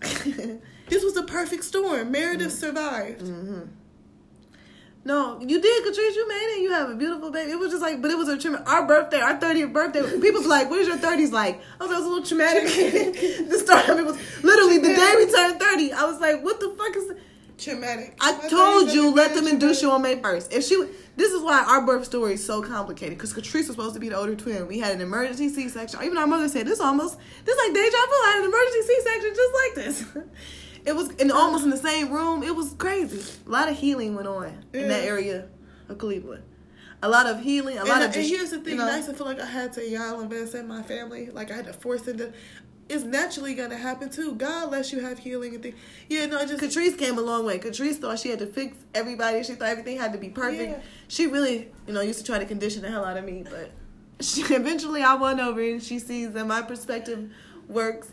[0.88, 2.12] This was the perfect storm.
[2.12, 3.22] Meredith survived.
[3.22, 3.62] hmm
[5.08, 6.16] No, you did, Catrice.
[6.16, 6.62] You made it.
[6.64, 7.52] You have a beautiful baby.
[7.52, 8.68] It was just like, but it was a traumatic.
[8.68, 10.02] Our birthday, our thirtieth birthday.
[10.20, 12.26] People be like, "What is your 30s like?" I was like, "It was a little
[12.26, 12.64] traumatic."
[13.50, 15.94] the start of it was literally the day we turned thirty.
[15.94, 17.12] I was like, "What the fuck is?"
[17.58, 18.18] Traumatic.
[18.20, 20.52] I told you, let them induce you on May first.
[20.52, 20.76] If she,
[21.16, 23.18] this is why our birth story is so complicated.
[23.18, 24.68] Because Catrice was supposed to be the older twin.
[24.68, 26.04] We had an emergency C section.
[26.04, 28.14] Even our mother said this almost, this like deja vu.
[28.26, 30.28] I had an emergency C section just like this.
[30.86, 32.44] It was in almost in the same room.
[32.44, 33.22] It was crazy.
[33.46, 35.48] A lot of healing went on in that area
[35.90, 36.44] of Cleveland.
[37.04, 37.78] A lot of healing.
[37.78, 38.16] A And, lot I- of.
[38.16, 40.22] and here's the thing: you know, I used to feel like I had to y'all
[40.22, 41.30] invest in my family.
[41.30, 42.32] Like I had to force it to.
[42.88, 44.36] It's naturally gonna happen too.
[44.36, 45.76] God lets you have healing and things.
[46.08, 47.58] Yeah, no, I just Catrice came a long way.
[47.58, 49.44] Catrice thought she had to fix everybody.
[49.44, 50.70] She thought everything had to be perfect.
[50.72, 50.80] Yeah.
[51.08, 53.72] She really, you know, used to try to condition the hell out of me, but
[54.24, 57.32] she, eventually I won over and she sees that my perspective
[57.68, 58.12] works.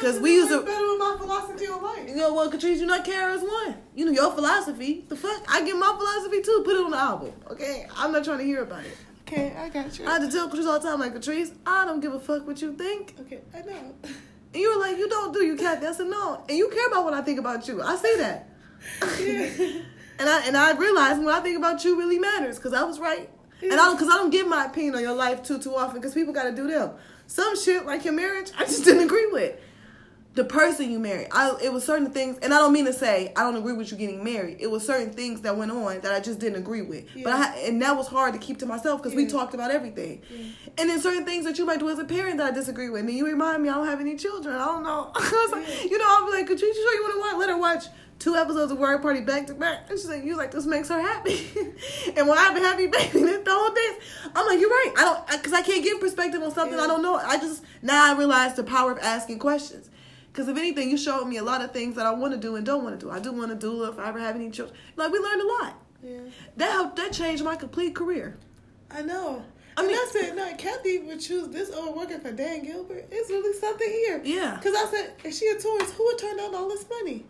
[0.00, 2.08] Because we used to better with my philosophy on life.
[2.08, 3.76] you know, well, Catrice, you not Kara's one.
[3.94, 5.04] You know, your philosophy.
[5.08, 5.44] The fuck?
[5.48, 6.62] I get my philosophy too.
[6.64, 7.86] Put it on the album, okay?
[7.96, 8.96] I'm not trying to hear about it.
[9.28, 10.06] Okay, I got you.
[10.06, 12.46] I had to tell Catrice all the time, like, Catrice, I don't give a fuck
[12.46, 13.14] what you think.
[13.20, 13.94] okay, I know.
[14.02, 15.86] And you were like, you don't do, you Kathy.
[15.86, 16.44] I said, no.
[16.48, 17.80] And you care about what I think about you.
[17.82, 18.48] I say that.
[19.20, 19.82] Yeah.
[20.18, 23.00] And I and I realized what I think about you really matters because I was
[23.00, 23.28] right.
[23.62, 26.00] And I don't because I don't give my opinion on your life too too often
[26.00, 26.92] because people got to do them.
[27.26, 29.58] Some shit like your marriage, I just didn't agree with.
[30.34, 31.26] The person you marry.
[31.30, 33.92] I it was certain things, and I don't mean to say I don't agree with
[33.92, 34.56] you getting married.
[34.60, 37.04] It was certain things that went on that I just didn't agree with.
[37.22, 40.22] But I and that was hard to keep to myself because we talked about everything.
[40.30, 40.44] Yeah.
[40.78, 43.00] And then certain things that you might do as a parent that I disagree with.
[43.00, 44.54] And then you remind me I don't have any children.
[44.54, 45.12] I don't know.
[45.14, 47.36] I like, you know, I'll be like, could you sure you want to watch?
[47.38, 47.84] Let her watch
[48.22, 49.90] two episodes of Word Party back to back.
[49.90, 51.44] And she's like, you like this makes her happy.
[52.16, 53.98] and when I have a happy baby, the whole day,
[54.34, 54.92] I'm like, you're right.
[54.96, 56.84] I don't because I can't give perspective on something Yeah.
[56.84, 57.16] I don't know.
[57.16, 59.90] I just now I realize the power of asking questions.
[60.32, 62.56] Because if anything, you showed me a lot of things that I want to do
[62.56, 63.10] and don't want to do.
[63.12, 64.78] I do want to do if I ever have any children.
[64.96, 65.74] Like we learned a lot.
[66.02, 66.18] yeah.
[66.56, 66.96] That helped.
[66.96, 68.38] That changed my complete career.
[68.90, 69.44] I know.
[69.76, 73.06] I mean- I said, no, Kathy would choose this over working for Dan Gilbert.
[73.10, 74.20] It's really something here.
[74.24, 74.56] Yeah.
[74.56, 77.24] Because I said, if she a tourist, who would turn down all this money?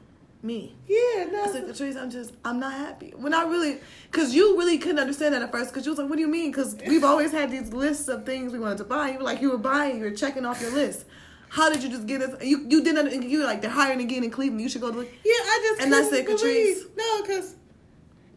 [0.45, 0.75] Me.
[0.89, 1.45] Yeah, no.
[1.45, 3.13] I said, Patrice, I'm just, I'm not happy.
[3.17, 3.79] When I really,
[4.11, 6.27] because you really couldn't understand that at first, because you was like, what do you
[6.29, 6.51] mean?
[6.51, 9.11] Because we've always had these lists of things we wanted to buy.
[9.11, 11.05] You were like, you were buying, you were checking off your list.
[11.53, 12.33] How did you just get this?
[12.51, 13.29] You you didn't.
[13.29, 14.63] You were like, they're hiring again in Cleveland.
[14.63, 15.01] You should go to.
[15.03, 17.57] yeah, I just And I couldn't said, Catrice- No, because,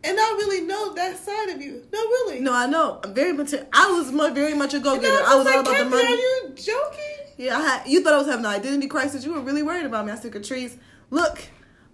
[0.04, 1.74] and I really know that side of you.
[1.94, 2.42] No, really.
[2.42, 3.00] No, I know.
[3.04, 3.54] I'm very much.
[3.72, 5.24] I was very much a go getter.
[5.24, 6.04] I I was like, all about the money.
[6.04, 7.16] Are you joking?
[7.38, 9.26] Yeah, I had, you thought I was having an identity crisis.
[9.26, 10.12] You were really worried about me.
[10.12, 10.78] I said, Catrice,
[11.10, 11.40] look,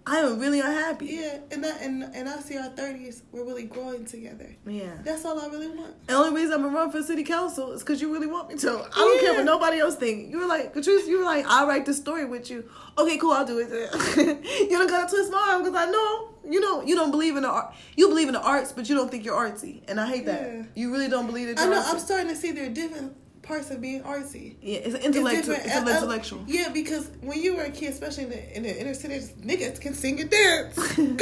[0.04, 1.06] I am really unhappy.
[1.06, 3.22] Yeah, and I, and and I see our thirties.
[3.30, 4.54] We're really growing together.
[4.66, 4.94] Yeah.
[5.04, 6.06] That's all I really want.
[6.08, 8.56] The only reason I'm gonna run for city council is because you really want me
[8.56, 8.70] to.
[8.70, 10.30] I don't care what nobody else think.
[10.30, 12.68] You were like, Catrice, you were like, I'll write this story with you.
[12.98, 13.68] Okay, cool, I'll do it.
[14.16, 16.88] you don't gotta twist my arm because I know you don't.
[16.88, 17.72] You don't believe in the art.
[17.96, 20.42] You believe in the arts, but you don't think you're artsy, and I hate that.
[20.42, 20.62] Yeah.
[20.74, 21.60] You really don't believe that.
[21.60, 21.80] I know.
[21.80, 21.92] artsy.
[21.92, 23.16] I'm starting to see there are different
[23.52, 24.54] parts of being artsy.
[24.62, 25.54] yeah, it's an It's intellectual.
[25.56, 26.40] It's, Uh, an intellectual.
[26.46, 29.18] Yeah, because when you were a kid, especially in the, in the inner city,
[29.50, 30.74] niggas can sing and dance.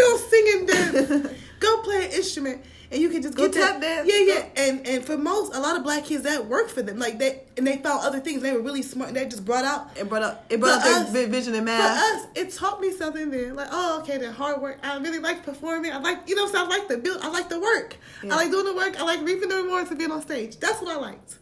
[0.03, 1.29] Go sing and dance.
[1.61, 4.09] Go play an instrument, and you can just Go get that- tap dance.
[4.11, 4.65] Yeah, yeah.
[4.65, 6.99] And and for most, a lot of black kids that worked for them.
[6.99, 8.41] Like they and they found other things.
[8.41, 9.09] They were really smart.
[9.09, 9.83] and They just brought out.
[9.99, 10.47] It brought up.
[10.49, 11.83] It brought up us- their vi- vision and math.
[11.83, 13.57] For us, it taught me something then.
[13.57, 14.79] Like, oh, okay, the hard work.
[14.83, 15.93] I really like performing.
[15.93, 17.19] I like, you know, so I like the build.
[17.23, 17.97] I like the work.
[18.25, 18.33] Yeah.
[18.33, 18.99] I like doing the work.
[18.99, 20.59] I like reaping the rewards of being on stage.
[20.61, 21.37] That's what I liked.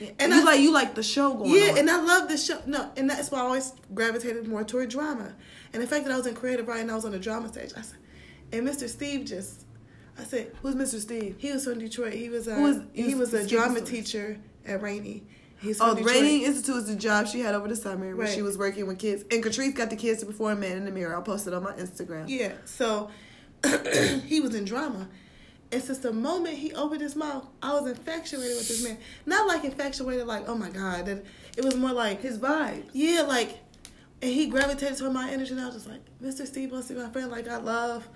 [0.00, 1.78] And and you I- like you like the show going Yeah, on.
[1.78, 2.60] and I love the show.
[2.66, 5.34] No, and that's why I always gravitated more toward drama.
[5.72, 7.72] And the fact that I was in creative writing, I was on the drama stage.
[7.76, 7.98] I said,
[8.52, 8.88] and Mr.
[8.88, 9.64] Steve just,
[10.18, 11.00] I said, Who's Mr.
[11.00, 11.36] Steve?
[11.38, 12.14] he was from Detroit.
[12.14, 15.24] He was a is- he he was was- a drama was- teacher at Rainey.
[15.58, 16.14] He's Oh, from Detroit.
[16.22, 18.34] Rainey Institute is the job she had over the summer when Right.
[18.34, 19.24] she was working with kids.
[19.30, 21.14] And Catrice got the kids to perform Man in the Mirror.
[21.16, 22.24] I'll post it on my Instagram.
[22.28, 23.10] Yeah, so
[24.26, 25.08] he was in drama.
[25.72, 28.98] And since the moment he opened his mouth, I was infatuated with this man.
[29.26, 31.06] Not like infatuated, like, oh my God.
[31.06, 31.24] That
[31.56, 32.88] It was more like, His vibes.
[32.92, 33.58] yeah, like,
[34.22, 35.52] and he gravitated toward my energy.
[35.52, 36.46] And I was just like, Mr.
[36.46, 37.30] Steve wants to be my friend.
[37.30, 38.08] Like, I love,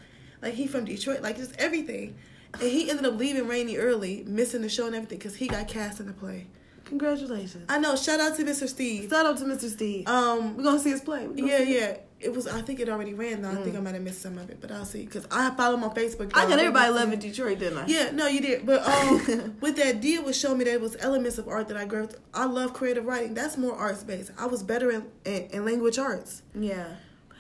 [0.43, 2.17] like, he from Detroit, like, just everything.
[2.55, 5.67] And he ended up leaving Rainey early, missing the show and everything, because he got
[5.69, 6.47] cast in the play.
[6.85, 7.67] Congratulations.
[7.69, 7.95] I know.
[7.97, 8.69] Shout out to Mr.
[8.69, 9.09] Steve.
[9.11, 9.69] Shout out to Mr.
[9.71, 10.09] Steve.
[10.09, 11.29] Um, We're gonna see his play.
[11.35, 11.87] Yeah, yeah.
[11.87, 12.47] It was.
[12.47, 13.43] I think it already ran.
[13.43, 13.51] though.
[13.51, 15.07] I think I might have missed some of it, but I'll see.
[15.07, 16.31] Cause I follow him on Facebook.
[16.35, 17.87] I got everybody loving Detroit, didn't I?
[17.87, 18.67] Yeah, no, you did.
[18.67, 21.77] But um, with that deal, was showing me that it was elements of art that
[21.77, 22.09] I grew.
[22.35, 23.35] I love creative writing.
[23.35, 24.33] That's more arts based.
[24.39, 26.43] I was better in, in, in language arts.
[26.55, 26.87] Yeah.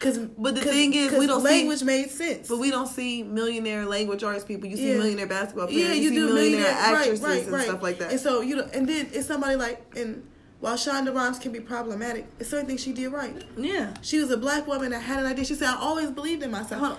[0.00, 2.48] Cause, But the cause- thing is, we don't see- language made sense.
[2.48, 4.66] But we don't see millionaire language arts people.
[4.66, 4.96] You see Yeah.
[4.96, 5.88] millionaire basketball players.
[5.88, 7.64] yeah, you, you, see do millionaire millionaire actresses right, right, and right.
[7.66, 8.10] stuff like that.
[8.12, 10.26] And so you know, and then it's somebody like and
[10.60, 13.34] while Shonda Rhimes can be problematic, it's certain things she did right.
[13.56, 13.94] yeah.
[14.02, 15.44] She was a black woman that had an idea.
[15.44, 16.98] She said, "I always believed in myself." Hold on.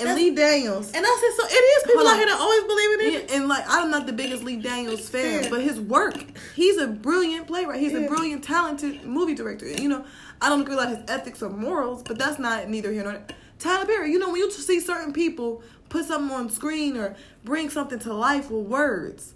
[0.00, 0.92] And That's- Lee Daniels.
[0.92, 2.18] And I said, "So it is people Hold out on.
[2.18, 5.08] here that always believe in Yeah, it." and like I'm not the biggest Lee Daniels
[5.14, 5.50] fan, Yeah.
[5.50, 6.14] but his work,
[6.54, 7.80] he's a brilliant playwright.
[7.80, 9.66] He's a brilliant, talented movie director.
[9.66, 10.04] You know,
[10.40, 13.26] I don't agree with his ethics or morals, but that's not neither here nor there.
[13.58, 17.68] Tyler Perry, you know, when you see certain people put something on screen or bring
[17.70, 19.34] something to life with words,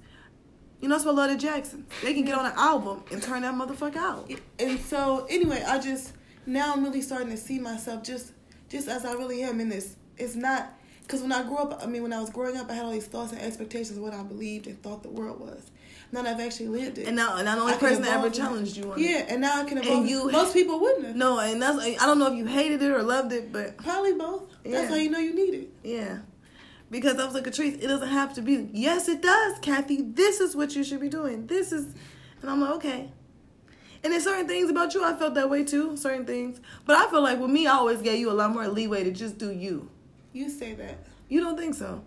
[0.82, 1.86] you know, it's what I love the Jackson.
[2.02, 4.30] They can get on an album and turn that motherfucker out.
[4.58, 6.12] and so anyway, I just
[6.44, 8.32] now I'm really starting to see myself just
[8.68, 9.96] just as I really am in this.
[10.18, 12.74] It's not because when I grew up, I mean, when I was growing up, I
[12.74, 15.70] had all these thoughts and expectations of what I believed and thought the world was.
[16.10, 18.10] Now that I've actually lived it, And now, and I'm the only I person that
[18.18, 18.46] ever evolve from it.
[18.48, 19.02] challenged you on it.
[19.02, 20.06] Yeah, and now I can evolve.
[20.06, 21.16] you- most people wouldn't have.
[21.16, 24.12] No, and that's I don't know if you hated it or loved it, but Probably
[24.12, 24.42] both.
[24.64, 24.72] Yeah.
[24.72, 25.70] That's how you know you need it.
[25.82, 26.18] Yeah.
[26.92, 28.68] Because I was like, Catrice, it doesn't have to be.
[28.70, 30.02] Yes, it does, Kathy.
[30.02, 31.46] This is what you should be doing.
[31.46, 31.86] This is.
[32.42, 33.10] And I'm like, okay.
[34.04, 35.96] And there's certain things about you, I felt that way too.
[35.96, 36.60] Certain things.
[36.84, 39.10] But I feel like with me, I always gave you a lot more leeway to
[39.10, 39.88] just do you.
[40.34, 40.98] You say that.
[41.30, 42.04] You don't think so?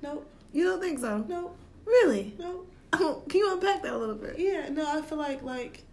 [0.00, 0.26] Nope.
[0.54, 1.26] You don't think so?
[1.28, 1.54] Nope.
[1.84, 2.34] Really?
[2.38, 2.72] Nope.
[2.92, 4.38] Can you unpack that a little bit?
[4.38, 5.84] Yeah, no, I feel like like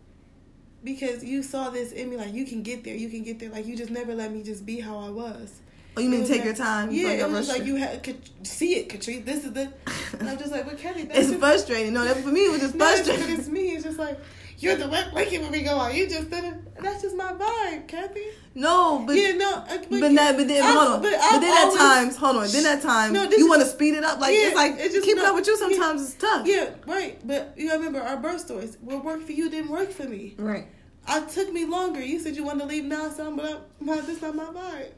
[0.86, 3.50] because you saw this in me, like you can get there, you can get there.
[3.50, 5.60] Like you just never let me just be how I was.
[6.00, 6.91] Oh, you mean take like- your time?
[6.91, 9.24] Yeah, like, it I'm was like you had could see it, Katrina.
[9.24, 9.72] This is the.
[10.20, 11.93] And I'm just like, but Kathy, that's It's just, frustrating.
[11.93, 13.30] No, that, for me, it was just no, frustrating.
[13.38, 13.72] it's me.
[13.72, 14.20] It's just like
[14.58, 15.93] you're the wet blanket when we go out.
[15.93, 16.82] You just did it.
[16.84, 18.26] That's just my vibe, Kathy.
[18.56, 19.16] No, but.
[19.16, 21.02] yeah, no, uh, but, But, not, but then I- hold on.
[21.02, 22.47] But, I've then at always- times, hold on.
[22.52, 24.20] Then at times, No, you want to speed it up.
[24.20, 25.60] Like Yeah, it's like it's just keeping no- up with you yeah.
[25.60, 26.45] sometimes is tough.
[26.47, 27.20] Yeah, right.
[27.26, 28.78] But you gotta remember our birth stories.
[28.82, 30.36] What worked for you didn't work for me.
[30.38, 30.68] Right.
[31.08, 32.02] I took me longer.
[32.02, 34.91] You said you wanted to leave now, son, but I, my, this not my vibe.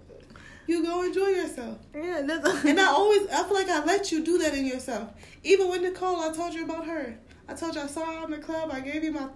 [0.68, 1.80] You go enjoy yourself.
[1.94, 5.10] Yeah, that's And I always, I feel like I let you do that in yourself.
[5.44, 7.18] Even with Nicole, I told you about her.
[7.48, 8.70] I told you I saw her in the club.
[8.72, 9.28] I gave you my.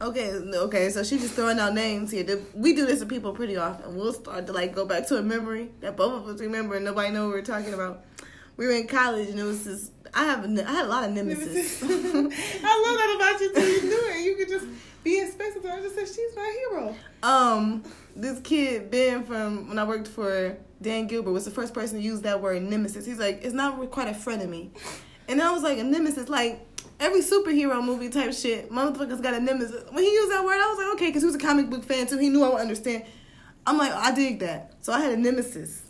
[0.00, 0.30] okay.
[0.30, 2.40] Okay, so she's just throwing out names here.
[2.54, 3.96] We do this to people pretty often.
[3.96, 6.84] We'll start to like go back to a memory that both of us remember, and
[6.84, 8.04] nobody know what we're talking about.
[8.56, 11.04] We were in college, and it was just I have a, I had a lot
[11.04, 11.82] of nemesis.
[11.82, 13.60] I love that about you too.
[13.62, 14.24] You knew it.
[14.24, 14.66] You could just
[15.02, 15.66] be in space with.
[15.66, 16.94] I just said she's my hero.
[17.24, 17.82] Um,
[18.14, 22.04] this kid Ben from when I worked for Dan Gilbert was the first person to
[22.04, 23.06] use that word nemesis.
[23.06, 24.70] He's like, it's not quite a frenemy,
[25.28, 26.66] and I was like, a nemesis, like
[27.00, 28.70] every superhero movie type shit.
[28.70, 29.84] Motherfuckers got a nemesis.
[29.90, 31.82] When he used that word, I was like, okay, because he was a comic book
[31.84, 32.18] fan too.
[32.18, 33.04] He knew I would understand.
[33.66, 34.74] I'm like, I dig that.
[34.82, 35.82] So I had a nemesis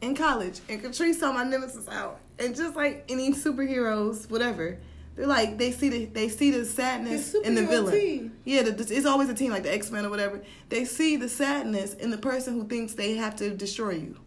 [0.00, 4.78] in college, and Catrice saw my nemesis out, and just like any superheroes, whatever.
[5.16, 7.94] They're like they see the they see the sadness in the villain.
[7.94, 8.36] team.
[8.44, 10.42] Yeah, the, it's always a team like the X Men or whatever.
[10.70, 14.18] They see the sadness in the person who thinks they have to destroy you.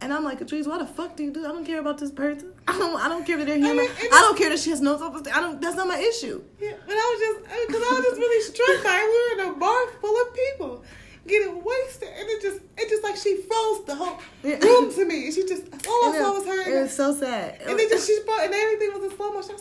[0.00, 1.44] And I'm like, Catrice, why the fuck do you do?
[1.44, 2.52] I don't care about this person.
[2.68, 3.00] I don't.
[3.00, 3.78] I don't care that they're human.
[3.78, 5.16] I, mean, it don't care that she has no self.
[5.34, 5.60] I don't.
[5.60, 6.42] That's not my issue.
[6.60, 9.06] Yeah, but I was just because I was just really struck by it.
[9.08, 10.84] We were in a bar full of people
[11.26, 15.26] getting wasted, and it just it just like she froze the whole room to me.
[15.26, 17.60] And she just all I saw was her, It was so sad.
[17.66, 19.56] and then just she brought and everything was in slow motion.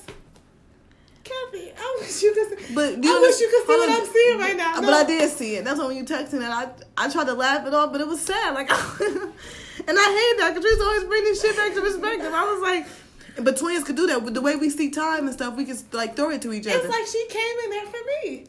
[1.32, 2.76] I was like, Kathy, I wish you could.
[2.76, 3.89] But do I wish you could see what.
[3.89, 4.82] I'm seeing right now.
[4.82, 5.65] But I did see it.
[5.65, 8.07] That's why when you texted and I I tried to laugh it off, but it
[8.07, 8.53] was sad.
[8.53, 10.55] Like, and I hate that.
[10.55, 12.34] Catrice always bringing shit back to perspective.
[12.34, 12.88] I was like,
[13.43, 15.55] but twins could do that with the way we see time and stuff.
[15.55, 16.78] We can like throw it to each other.
[16.78, 18.45] It's like she came in there for me.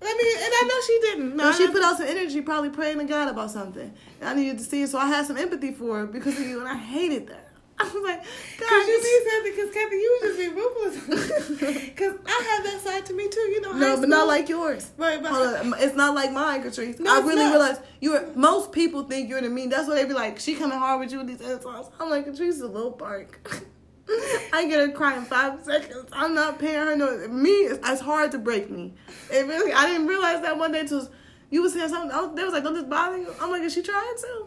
[0.00, 1.36] I mean, and I know she didn't.
[1.36, 3.92] no, she put out some energy, probably praying to God about something.
[4.20, 6.46] And I needed to see it, so I had some empathy for her because of
[6.46, 7.47] you, and I hated that.
[7.80, 8.24] I was like,
[8.58, 11.90] God, you need something, because Kathy, you would just be ruthless.
[11.96, 13.40] Cause I have that side to me too.
[13.40, 14.90] You know, no, but not like yours.
[14.96, 16.98] Right, but Hold on, it's not like mine, Catrice.
[16.98, 17.50] No, I really not.
[17.50, 18.16] realized you.
[18.16, 19.68] are Most people think you're the mean.
[19.68, 21.90] That's why they be like, she coming hard with you with these insults.
[22.00, 23.48] I'm like, Catrice is a little bark.
[24.52, 26.08] I get her crying five seconds.
[26.12, 27.28] I'm not paying her no.
[27.28, 28.94] Me, it's, it's hard to break me.
[29.30, 29.72] It really.
[29.72, 31.08] I didn't realize that one day till
[31.50, 32.10] you was saying something.
[32.10, 33.32] I was, they was like, don't this bother you?
[33.40, 34.46] I'm like, is she trying to?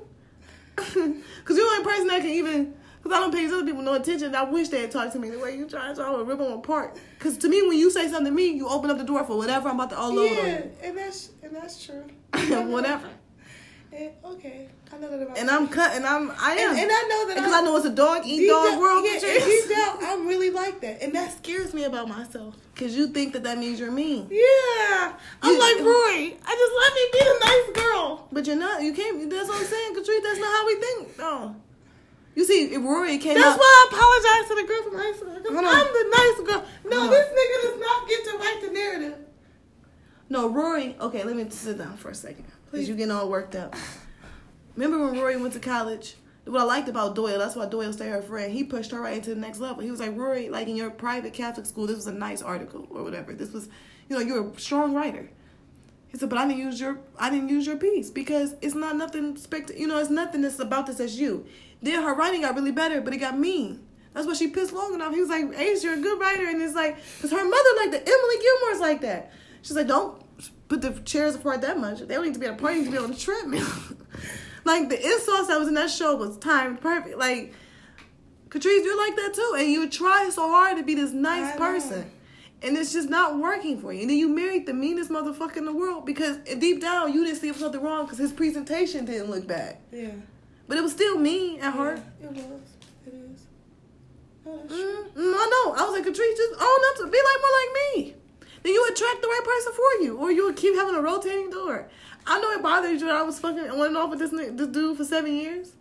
[0.75, 2.73] Because you're the only person that can even.
[3.02, 4.36] Because I don't pay these other people no attention.
[4.36, 6.38] I wish they had talked to me the way you trying, so I would rip
[6.38, 6.97] them apart.
[7.18, 9.38] Because to me, when you say something to me, you open up the door for
[9.38, 12.04] whatever I'm about to unload yeah, and that's and that's true.
[12.68, 13.10] whatever.
[13.93, 15.38] Eh, okay, I know that about.
[15.38, 17.76] And I'm cut, and I'm I am, and, and I know that because I know
[17.76, 19.04] it's a dog eat dog world.
[19.06, 22.56] Yeah, and deep down, I'm really like that, and that scares me about myself.
[22.74, 26.38] Because you think that that means you're mean, Yeah, I'm You- like Roy.
[26.45, 28.28] I just let me be the nice girl.
[28.32, 28.82] but you're not.
[28.82, 29.30] You can't.
[29.30, 30.22] That's what I'm saying, Katrina.
[30.24, 31.18] That's not how we think.
[31.18, 31.56] No.
[32.36, 35.13] You see, if Rory came That's out, why I apologize to the girl from high
[35.17, 35.27] school.
[35.27, 36.65] 'cause I'm the nice girl.
[36.86, 39.15] No, this nigga does not get to write the narrative.
[40.29, 40.95] No, Rory.
[40.99, 42.45] Okay, let me sit down for a second.
[42.69, 42.89] Please, Please.
[42.89, 43.75] you getting all worked up.
[44.77, 46.15] Remember when Rory went to college?
[46.45, 48.51] What I liked about Doyle, that's why Doyle stayed her friend.
[48.51, 49.84] He pushed her right into the next level.
[49.84, 52.88] He was like, Rory, like in your private Catholic school, this was a nice article
[52.89, 53.34] or whatever.
[53.34, 53.67] This was,
[54.09, 55.29] you know, you're a strong writer.
[56.07, 58.95] He said, but I didn't use your, I didn't use your piece because it's not
[58.95, 61.45] nothing spect, you know, it's nothing that's about this as you.
[61.82, 63.86] Then her writing got really better, but it got mean.
[64.13, 65.13] That's why she pissed long enough.
[65.13, 67.91] He was like, Ace, you're a good writer, and it's like, cause her mother like
[67.91, 69.32] the Emily Gilmore's like that.
[69.61, 70.21] She's like, don't
[70.67, 71.99] put the chairs apart that much.
[71.99, 72.75] They don't need to be at a party.
[72.75, 73.67] They need to be on the treadmill.
[74.65, 77.17] like the insults that was in that show was timed perfect.
[77.17, 77.53] Like,
[78.49, 82.11] Catrice, you're like that too, and you try so hard to be this nice person.
[82.63, 84.01] And it's just not working for you.
[84.01, 87.39] And then you married the meanest motherfucker in the world because deep down you didn't
[87.39, 89.77] see if something wrong because his presentation didn't look bad.
[89.91, 90.11] Yeah.
[90.72, 91.99] But it was still mean at heart.
[92.24, 92.61] It was.
[93.05, 93.43] It is.
[94.47, 95.76] Oh, Mm, mm, I know.
[95.76, 98.15] I was like, Catrice, just own up to be like more like me.
[98.63, 101.49] Then you attract the right person for you, or you would keep having a rotating
[101.49, 101.89] door.
[102.26, 104.67] I know it bothers you that I was fucking and went off with this this
[104.69, 105.74] dude for seven years.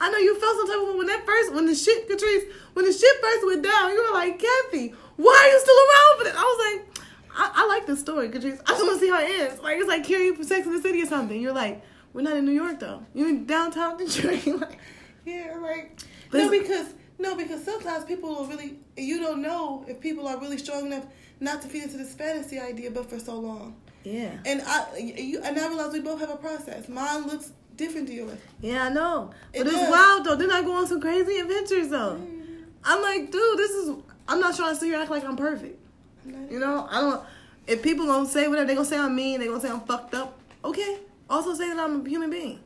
[0.00, 2.86] I know you felt some type of when that first when the shit, Catrice, when
[2.86, 6.24] the shit first went down, you were like, Kathy, why are you still around for
[6.24, 6.34] this?
[6.34, 6.98] I was like,
[7.36, 8.62] I, I like this story, Catrice.
[8.64, 9.60] I just want to see how it ends.
[9.60, 11.38] Like it's like from Sex in the City or something.
[11.38, 13.02] You're like, we're not in New York though.
[13.14, 14.46] You're in downtown Detroit.
[14.46, 14.78] like,
[15.24, 15.98] Yeah, like
[16.30, 20.38] But no, because no, because sometimes people will really you don't know if people are
[20.38, 21.06] really strong enough
[21.40, 23.76] not to feed into this fantasy idea, but for so long.
[24.04, 24.32] yeah.
[24.44, 26.88] And I, you, and I realize we both have a process.
[26.88, 28.38] Mine looks different to yours.
[28.60, 29.30] Yeah, I know.
[29.52, 29.90] It But it's does.
[29.90, 30.34] wild though.
[30.36, 32.20] Then I go on some crazy adventures though.
[32.84, 33.94] I'm like, dude, this is.
[34.26, 35.78] I'm not trying to sit here and act like I'm perfect.
[36.26, 37.22] You know, I don't.
[37.66, 39.38] If people gonna say whatever, they gonna say I'm mean.
[39.40, 40.38] They gonna say I'm fucked up.
[40.64, 40.98] Okay.
[41.30, 42.60] Also say that I'm a human being.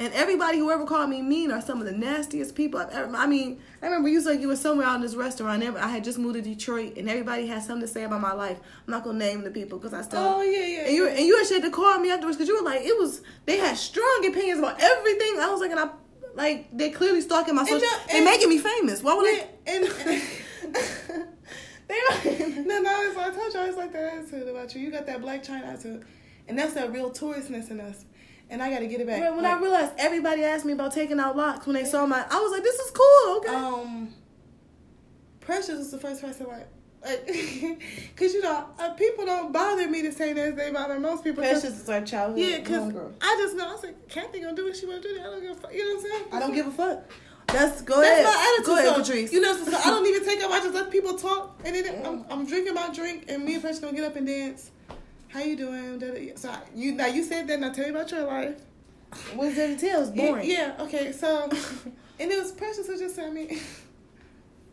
[0.00, 3.16] And everybody who ever called me mean are some of the nastiest people I've ever.
[3.16, 5.60] I mean, I remember you said you were somewhere out in this restaurant.
[5.64, 8.58] I had just moved to Detroit, and everybody had something to say about my life.
[8.86, 10.20] I'm not gonna name the people because I still.
[10.20, 10.80] Oh yeah, yeah.
[10.86, 11.10] And you yeah.
[11.16, 13.56] and you actually had to call me afterwards because you were like, it was they
[13.56, 15.40] had strong opinions about everything.
[15.40, 15.88] I was like, and I
[16.36, 17.80] like they clearly stalking my social.
[17.80, 19.02] the- they and- making me famous.
[19.02, 19.76] Why would Yeah, they?
[19.76, 19.84] and,
[21.88, 24.80] they no, no, it's, I told you I was like that attitude about you.
[24.82, 26.04] You got that Blac Chyna attitude,
[26.48, 28.04] and that's that real touristness in us.
[28.50, 29.20] And I got to get it back.
[29.20, 32.24] when Like, I realized everybody asked me about taking out locks when they saw my,
[32.30, 33.36] I was like, this is cool.
[33.38, 33.54] Okay.
[33.54, 34.14] um,
[35.40, 36.66] Precious was the first person like.
[37.04, 37.26] Like,
[38.16, 41.44] cause you know, uh, people don't bother me the same as they bother most people.
[41.44, 42.40] 'cause- is our childhood.
[42.40, 45.16] Yeah, cause I just know I was like, Kathy gonna do what she wanna do.
[45.20, 45.72] I don't give a fuck.
[45.72, 46.24] You know what I'm saying?
[46.32, 47.04] I don't give a fuck.
[47.46, 48.24] That's go That's ahead.
[48.24, 48.66] my attitude.
[48.66, 49.32] Go ahead, so, Patrice.
[49.32, 50.50] You know, so, so I don't even take up.
[50.50, 53.62] I just let people talk, and then I'm, I'm drinking my drink, and me and
[53.62, 54.72] Precious gonna get up and dance.
[55.28, 56.32] How you doing?
[56.36, 57.60] So I- you now you said that.
[57.60, 58.56] Now tell me about your life.
[59.12, 60.02] To tell?
[60.02, 60.48] It's boring.
[60.48, 60.74] Yeah.
[60.78, 61.12] yeah, Okay.
[61.12, 61.48] So,
[62.20, 63.46] and it was Precious who just said me.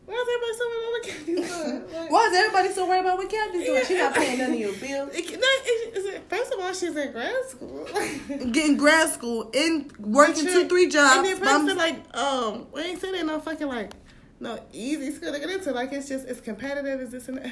[0.05, 2.01] Why is everybody so worried about what Kathy's doing?
[2.01, 3.85] Like, Why is everybody so worried about what Kathy's doing?
[3.87, 5.09] She's not paying none of your bills.
[5.13, 7.87] It, no, it, first of all, she's in grad school.
[8.51, 11.27] Getting grad school, in working two, three jobs.
[11.27, 13.93] And then I'm- like, um, we ain't saying no fucking like,
[14.39, 15.71] no easy school to get into.
[15.71, 17.01] Like it's just it's competitive.
[17.01, 17.51] It's this and that.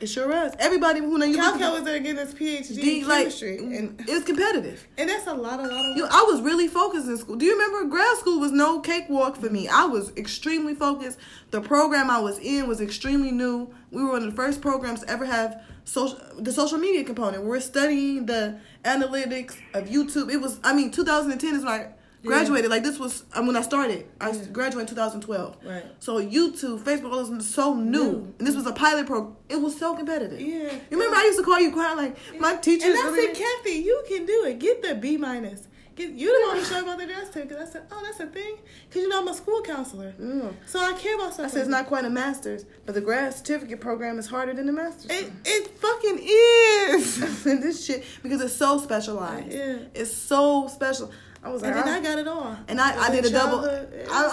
[0.00, 0.52] It sure is.
[0.58, 3.78] Everybody who know you Calco was there getting his PhD D, in like chemistry, mm,
[3.78, 4.86] and it's competitive.
[4.98, 5.96] and that's a lot, a lot of.
[5.96, 7.36] You, I was really focused in school.
[7.36, 9.68] Do you remember grad school was no cakewalk for me?
[9.68, 11.18] I was extremely focused.
[11.50, 13.72] The program I was in was extremely new.
[13.90, 17.44] We were one of the first programs to ever have social the social media component.
[17.44, 20.30] We're studying the analytics of YouTube.
[20.30, 21.88] It was I mean 2010 is when I
[22.26, 22.70] graduated.
[22.70, 24.06] Like this was um, when I started.
[24.20, 25.56] I graduated in 2012.
[25.64, 25.84] Right.
[26.00, 28.34] So YouTube, Facebook, all was so new, New.
[28.38, 29.36] and this was a pilot program.
[29.48, 30.40] It was so competitive.
[30.40, 30.72] Yeah.
[30.90, 32.86] You remember I used to call you crying like my teacher.
[32.88, 34.58] And I said, Kathy, you can do it.
[34.58, 35.68] Get the B minus.
[35.96, 37.40] Get you the one who showed about the dress too.
[37.44, 38.56] Because I said, oh, that's a thing.
[38.86, 40.52] Because you know I'm a school counselor, Mm.
[40.66, 43.80] so I care about I said it's not quite a master's, but the grad certificate
[43.80, 45.10] program is harder than the master's.
[45.10, 47.46] It it fucking is.
[47.46, 49.50] and this shit because it's so specialized.
[49.50, 49.78] Yeah.
[49.94, 51.10] It's so special.
[51.46, 52.56] I was like, and then I- I got it all.
[52.68, 53.60] and I, I did a double.
[53.60, 53.78] I,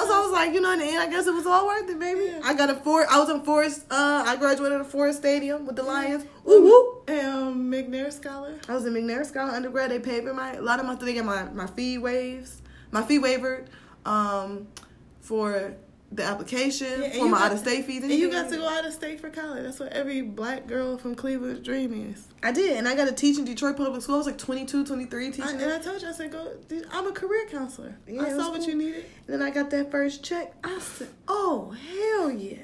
[0.07, 1.88] so I was like, you know, in the end, I guess it was all worth
[1.89, 2.26] it, baby.
[2.32, 2.41] Yeah.
[2.43, 3.05] I got a four.
[3.09, 3.86] I was in Forest.
[3.91, 6.26] Uh, I graduated at Forest Stadium with the Lions.
[6.43, 7.16] Woo woo.
[7.20, 8.55] Um, McNair scholar.
[8.68, 9.91] I was in McNair Scholar undergrad.
[9.91, 12.61] They paid for my a lot of my they get my my fee waves,
[12.91, 13.70] my fee wavered,
[14.05, 14.68] um,
[15.22, 15.76] for
[16.16, 18.03] the application Yeah, for my out of state fees.
[18.03, 19.64] And you got to go out of state for college.
[19.64, 22.28] That's what every black girl from Cleveland's dream is.
[22.41, 24.16] I did, and I got to teach in Detroit Public School.
[24.16, 25.43] I was like 22, 23 teaching.
[25.43, 25.74] I, and.
[25.74, 26.51] I told you, I said, go.
[26.68, 27.95] dude, I'm a career counselor.
[28.07, 28.70] Yeah, I saw what cool.
[28.70, 29.05] you needed.
[29.28, 30.53] And then I got that first check.
[30.64, 32.57] I said, "Oh hell yeah,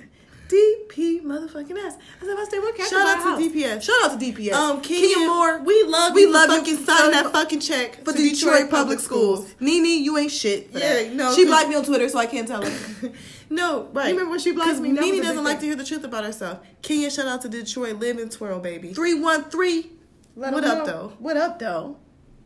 [0.49, 3.81] DP motherfucking ass." I said, "If I stay working, I Shout out to house." DPS.
[3.83, 4.53] Shout out to DPS.
[4.53, 7.59] Um, Kenya, Kenya Moore we love we you love for you fucking signing that fucking
[7.61, 9.55] check for to Detroit, Public Schools.
[9.59, 10.69] Nene, you ain't shit.
[10.73, 11.13] Yeah, that.
[11.13, 13.11] no, she blocked me on Twitter, so I can't tell her.
[13.49, 14.07] No, right.
[14.09, 14.91] You remember when she blocked 'Cause me?
[14.91, 16.59] Nene doesn't like to hear the truth about herself.
[16.81, 18.93] Kenya, shout out to Detroit, live and twirl, baby.
[18.93, 19.91] Three one three.
[20.35, 20.85] Let What up, know.
[20.85, 21.13] though?
[21.19, 21.97] What up though?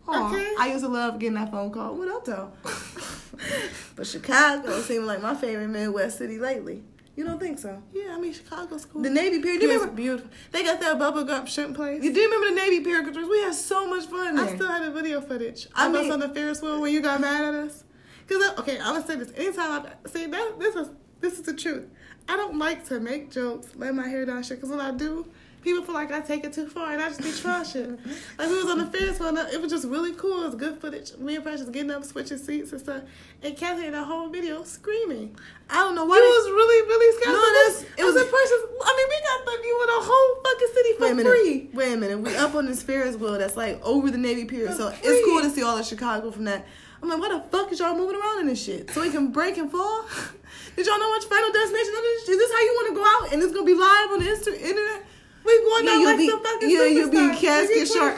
[0.07, 0.53] Okay.
[0.59, 1.95] I used to love getting that phone call.
[1.95, 2.51] What up though?
[3.95, 6.83] but Chicago seems like my favorite Midwest city lately.
[7.15, 7.81] You don't think so?
[7.93, 9.01] Yeah, I mean Chicago's cool.
[9.01, 9.59] The Navy Pier.
[9.59, 9.93] Do you remember?
[9.93, 10.29] beautiful.
[10.51, 12.03] They got that bubble gum shrimp place.
[12.03, 13.27] You do remember the Navy Pier pictures?
[13.29, 14.45] We had so much fun there.
[14.45, 15.67] I still have the video footage.
[15.75, 17.83] I I was on the Ferris wheel when you got mad at us.
[18.27, 19.31] Cause I, okay, I'm gonna say this.
[19.35, 21.85] Anytime I see that, this is this is the truth.
[22.27, 24.59] I don't like to make jokes, let my hair down shit.
[24.61, 25.25] Cause when I do,
[25.61, 27.89] people feel like I take it too far, and I just be shit.
[28.37, 30.43] Like we was on the Ferris wheel, and it was just really cool.
[30.43, 31.15] It was good footage.
[31.17, 33.03] Me and Precious getting up, switching seats and stuff,
[33.41, 35.35] and Kathy in the whole video screaming.
[35.69, 36.19] I don't know It why.
[36.19, 37.35] they- was really, really scary.
[37.35, 38.61] No, that's- it it was was- a Precious.
[38.85, 41.29] I mean, we got the view of the whole fucking city for Wait a minute.
[41.29, 41.69] free.
[41.73, 42.19] Wait a minute.
[42.19, 44.67] We up on this Ferris wheel that's like over the Navy Pier.
[44.67, 45.09] For So free.
[45.09, 46.65] it's cool to see all of Chicago from that.
[47.03, 48.89] I'm like, why the fuck is y'all moving around in this shit?
[48.91, 50.05] So we can break and fall?
[50.75, 52.29] Did y'all know which final destination this?
[52.29, 54.25] Is this how you want to go out and it's gonna be live on the
[54.25, 55.05] insta- internet?
[55.45, 58.17] We going Yeah, out like be, some fucking yeah, you'll be casket sharp.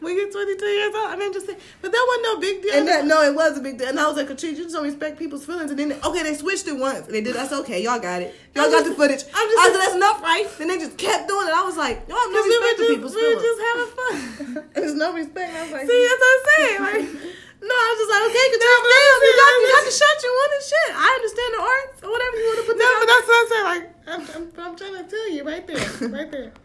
[0.00, 1.10] 20 We get 22 years old.
[1.10, 2.74] I mean, just say, but that wasn't no big deal.
[2.74, 3.88] And that no, it was a big deal.
[3.88, 5.70] And I was like, Katrina, you just don't respect people's feelings.
[5.70, 7.06] And then okay, they switched it once.
[7.06, 7.34] They did.
[7.34, 7.82] That's okay.
[7.82, 8.34] Y'all got it.
[8.54, 9.22] Y'all I'm got just- the footage.
[9.34, 10.46] I'm just- I said that's enough, right?
[10.58, 11.54] Then they just kept doing it.
[11.54, 13.90] I was like, y'all have no we respect for just, people's we were just having
[13.98, 14.70] fun.
[14.74, 15.50] There's no respect.
[15.54, 16.80] I was like, See, that's what I'm saying.
[16.88, 17.06] Like,
[17.68, 20.16] no, I was just like, okay, No, but damn, you got, you got the shot
[20.22, 20.62] you wanted.
[20.62, 22.96] Shit, I understand the arts or whatever you want to put no, down.
[23.02, 23.66] but that's what I'm saying.
[23.68, 26.52] Like, I'm, I'm, I'm trying to tell you right there, right there.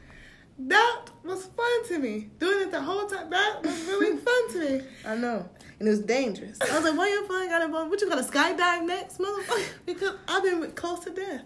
[0.60, 2.30] That was fun to me.
[2.40, 4.82] Doing it the whole time, that was really fun to me.
[5.06, 5.50] I know,
[5.80, 6.58] and it was dangerous.
[6.62, 7.90] I was like, why your fun got involved?
[7.90, 9.66] What you gonna skydive next, motherfucker?
[9.86, 11.42] Because I've been close to death.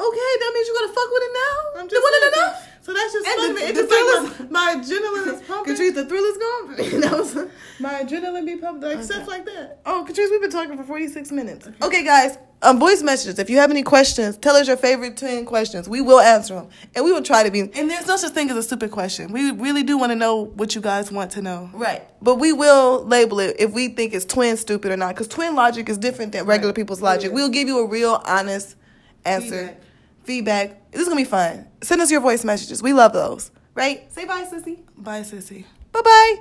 [0.00, 1.80] Okay, that means you gotta fuck with it now.
[1.80, 2.68] I'm It wasn't saying, enough.
[2.82, 5.74] So that's just And fun the- the just like thrill my, my adrenaline is pumping.
[5.74, 7.00] Katrice, the thrill is gone.
[7.02, 7.34] that was.
[7.78, 9.02] My adrenaline be pumping, like Okay.
[9.04, 9.80] stuff like that.
[9.84, 11.68] Oh, Katrice, we've been talking for 46 minutes.
[11.82, 13.38] Okay, guys, um, voice messages.
[13.38, 15.88] If you have any questions, tell us your favorite 10 questions.
[15.90, 16.68] We will answer them.
[16.94, 17.60] And we will try to be.
[17.60, 19.30] And there's no such thing as a stupid question.
[19.30, 21.68] We really do want to know what you guys want to know.
[21.74, 22.02] Right.
[22.22, 25.14] But we will label it if we think it's twin stupid or not.
[25.14, 26.76] Because twin logic is different than regular Right.
[26.76, 27.30] people's logic.
[27.32, 28.76] We'll give you a real, honest
[29.24, 29.68] answer.
[29.68, 29.80] Feedback.
[30.24, 30.90] Feedback.
[30.90, 31.66] This is going to be fun.
[31.82, 32.82] Send us your voice messages.
[32.82, 33.50] We love those.
[33.74, 34.10] Right?
[34.12, 34.78] Say bye, sissy.
[34.96, 35.64] Bye, sissy.
[35.92, 36.34] Bye bye.